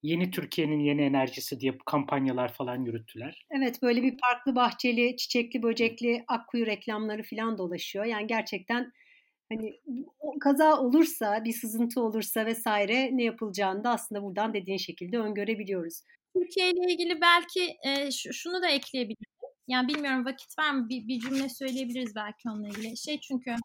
yeni 0.03 0.31
Türkiye'nin 0.31 0.81
yeni 0.81 1.03
enerjisi 1.03 1.61
diye 1.61 1.79
kampanyalar 1.87 2.53
falan 2.53 2.85
yürüttüler. 2.85 3.47
Evet 3.51 3.83
böyle 3.83 4.03
bir 4.03 4.17
parklı 4.17 4.55
bahçeli, 4.55 5.17
çiçekli, 5.17 5.63
böcekli 5.63 6.25
akkuyu 6.29 6.67
reklamları 6.67 7.23
falan 7.23 7.59
dolaşıyor. 7.59 8.05
Yani 8.05 8.27
gerçekten 8.27 8.93
hani 9.53 9.81
o 10.21 10.39
kaza 10.39 10.81
olursa, 10.81 11.45
bir 11.45 11.53
sızıntı 11.53 12.01
olursa 12.01 12.47
vesaire 12.47 13.11
ne 13.13 13.25
yapılacağını 13.25 13.85
da 13.85 13.91
aslında 13.91 14.23
buradan 14.23 14.55
dediğin 14.55 14.79
şekilde 14.79 15.19
öngörebiliyoruz. 15.19 16.03
Türkiye 16.37 16.71
ile 16.71 16.93
ilgili 16.93 17.21
belki 17.21 17.77
e, 17.85 18.11
şunu 18.11 18.63
da 18.63 18.69
ekleyebilirim. 18.69 19.33
Yani 19.69 19.89
bilmiyorum 19.89 20.25
vakit 20.25 20.59
var 20.59 20.71
mı? 20.71 20.89
Bir, 20.89 21.09
bir 21.09 21.21
cümle 21.21 21.49
söyleyebiliriz 21.49 22.15
belki 22.15 22.51
onunla 22.51 22.69
ilgili. 22.69 22.97
Şey 22.97 23.21
çünkü 23.21 23.57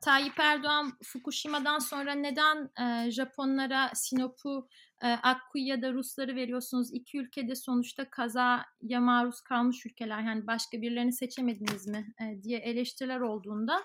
Tayyip 0.00 0.38
Erdoğan 0.40 0.92
Fukushima'dan 1.04 1.78
sonra 1.78 2.12
neden 2.12 2.70
e, 2.80 3.10
Japonlara 3.10 3.90
Sinop'u 3.94 4.68
e, 5.02 5.06
Akkuyu 5.06 5.66
ya 5.66 5.82
da 5.82 5.92
Rusları 5.92 6.36
veriyorsunuz? 6.36 6.92
İki 6.92 7.18
ülkede 7.18 7.54
sonuçta 7.54 8.10
kazaya 8.10 9.00
maruz 9.00 9.40
kalmış 9.40 9.86
ülkeler. 9.86 10.22
Yani 10.22 10.46
başka 10.46 10.82
birilerini 10.82 11.12
seçemediniz 11.12 11.86
mi 11.86 12.14
e, 12.20 12.42
diye 12.42 12.58
eleştiriler 12.58 13.20
olduğunda 13.20 13.76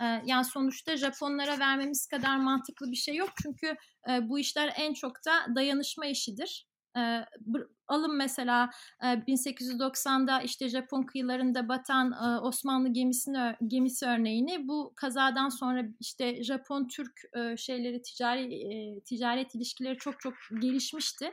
e, 0.00 0.04
yani 0.24 0.44
sonuçta 0.44 0.96
Japonlara 0.96 1.58
vermemiz 1.58 2.06
kadar 2.06 2.36
mantıklı 2.36 2.90
bir 2.90 2.96
şey 2.96 3.16
yok. 3.16 3.30
Çünkü 3.42 3.76
e, 4.10 4.28
bu 4.28 4.38
işler 4.38 4.72
en 4.76 4.94
çok 4.94 5.12
da 5.26 5.54
dayanışma 5.54 6.06
işidir. 6.06 6.66
E, 6.96 7.00
alın 7.90 8.16
mesela 8.16 8.70
1890'da 9.00 10.40
işte 10.40 10.68
Japon 10.68 11.02
kıyılarında 11.02 11.68
batan 11.68 12.12
Osmanlı 12.44 12.92
gemisini 12.92 13.56
gemisi 13.66 14.06
örneğini 14.06 14.68
bu 14.68 14.92
kazadan 14.96 15.48
sonra 15.48 15.84
işte 16.00 16.44
Japon 16.44 16.88
Türk 16.88 17.20
şeyleri 17.58 18.02
ticari 18.02 19.00
ticaret 19.04 19.54
ilişkileri 19.54 19.98
çok 19.98 20.20
çok 20.20 20.34
gelişmişti. 20.60 21.30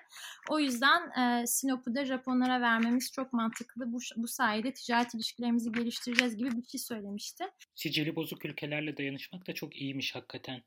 O 0.50 0.60
yüzden 0.60 1.02
Sinop'u 1.46 1.96
da 1.96 2.06
Japonlara 2.06 2.62
vermemiz 2.62 3.12
çok 3.12 3.34
mantıklı. 3.34 3.94
Bu, 3.94 4.00
bu 4.16 4.28
sayede 4.28 4.74
ticaret 4.74 5.16
ilişkilerimizi 5.16 5.72
geliştireceğiz 5.72 6.38
gibi 6.38 6.52
bir 6.52 6.64
şey 6.64 6.80
söylemişti. 6.80 7.44
Sicili 7.76 8.16
bozuk 8.16 8.46
ülkelerle 8.46 8.98
dayanışmak 8.98 9.48
da 9.48 9.54
çok 9.54 9.82
iyiymiş 9.82 10.16
hakikaten. 10.16 10.62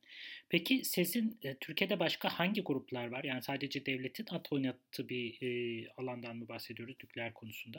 Peki 0.48 0.84
sizin 0.84 1.40
Türkiye'de 1.60 2.00
başka 2.00 2.28
hangi 2.28 2.62
gruplar 2.62 3.06
var? 3.06 3.24
Yani 3.24 3.42
sadece 3.42 3.86
devletin 3.86 4.26
at 4.30 4.52
oynattığı 4.52 5.08
bir 5.08 5.79
alandan 5.96 6.36
mı 6.36 6.48
bahsediyoruz 6.48 6.94
nükleer 7.04 7.34
konusunda? 7.34 7.78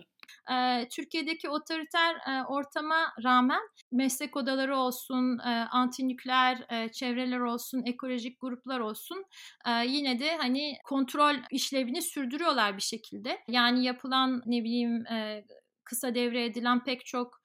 Türkiye'deki 0.91 1.49
otoriter 1.49 2.15
ortama 2.47 3.13
rağmen 3.23 3.61
meslek 3.91 4.37
odaları 4.37 4.77
olsun, 4.77 5.37
anti 5.71 6.07
nükleer 6.07 6.57
çevreler 6.91 7.39
olsun, 7.39 7.83
ekolojik 7.85 8.41
gruplar 8.41 8.79
olsun 8.79 9.25
yine 9.85 10.19
de 10.19 10.37
hani 10.37 10.77
kontrol 10.83 11.35
işlevini 11.51 12.01
sürdürüyorlar 12.01 12.77
bir 12.77 12.81
şekilde. 12.81 13.39
Yani 13.47 13.83
yapılan 13.83 14.41
ne 14.45 14.63
bileyim 14.63 15.03
kısa 15.83 16.15
devre 16.15 16.45
edilen 16.45 16.83
pek 16.83 17.05
çok 17.05 17.41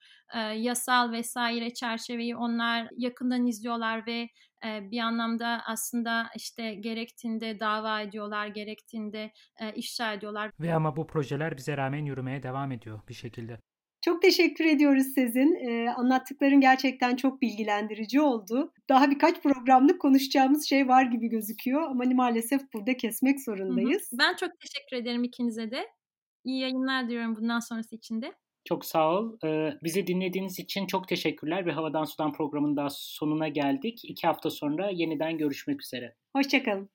yasal 0.55 1.11
vesaire 1.11 1.73
çerçeveyi 1.73 2.35
onlar 2.35 2.87
yakından 2.97 3.47
izliyorlar 3.47 4.05
ve 4.07 4.29
bir 4.63 4.99
anlamda 4.99 5.61
aslında 5.65 6.29
işte 6.35 6.75
gerektiğinde 6.75 7.59
dava 7.59 8.01
ediyorlar, 8.01 8.47
gerektiğinde 8.47 9.31
ifşa 9.75 10.13
ediyorlar. 10.13 10.51
Ve 10.59 10.73
ama 10.73 10.95
bu 10.95 11.07
projeler 11.07 11.57
bize 11.57 11.77
rağmen 11.77 12.05
yürümeye 12.05 12.43
devam 12.43 12.71
ediyor 12.71 12.99
bir 13.09 13.13
şekilde. 13.13 13.59
Çok 14.01 14.21
teşekkür 14.21 14.65
ediyoruz 14.65 15.07
Sezin. 15.15 15.55
Ee, 15.55 15.89
anlattıkların 15.89 16.61
gerçekten 16.61 17.15
çok 17.15 17.41
bilgilendirici 17.41 18.21
oldu. 18.21 18.73
Daha 18.89 19.11
birkaç 19.11 19.43
programlık 19.43 20.01
konuşacağımız 20.01 20.69
şey 20.69 20.87
var 20.87 21.03
gibi 21.03 21.27
gözüküyor 21.27 21.81
ama 21.81 22.05
hani 22.05 22.15
maalesef 22.15 22.61
burada 22.73 22.97
kesmek 22.97 23.41
zorundayız. 23.41 24.07
Hı 24.11 24.15
hı. 24.15 24.19
Ben 24.19 24.35
çok 24.35 24.49
teşekkür 24.59 24.97
ederim 24.97 25.23
ikinize 25.23 25.71
de. 25.71 25.87
İyi 26.43 26.59
yayınlar 26.59 27.09
diyorum 27.09 27.35
bundan 27.35 27.59
sonrası 27.59 27.95
için 27.95 28.21
de. 28.21 28.33
Çok 28.67 28.85
sağ 28.85 29.11
ol. 29.11 29.37
Ee, 29.45 29.73
bizi 29.83 30.07
dinlediğiniz 30.07 30.59
için 30.59 30.87
çok 30.87 31.07
teşekkürler 31.07 31.65
ve 31.65 31.71
Havadan 31.71 32.03
Sudan 32.03 32.33
programının 32.33 32.77
daha 32.77 32.89
sonuna 32.89 33.47
geldik. 33.47 33.99
İki 34.03 34.27
hafta 34.27 34.49
sonra 34.49 34.89
yeniden 34.89 35.37
görüşmek 35.37 35.81
üzere. 35.81 36.15
Hoşçakalın. 36.35 36.89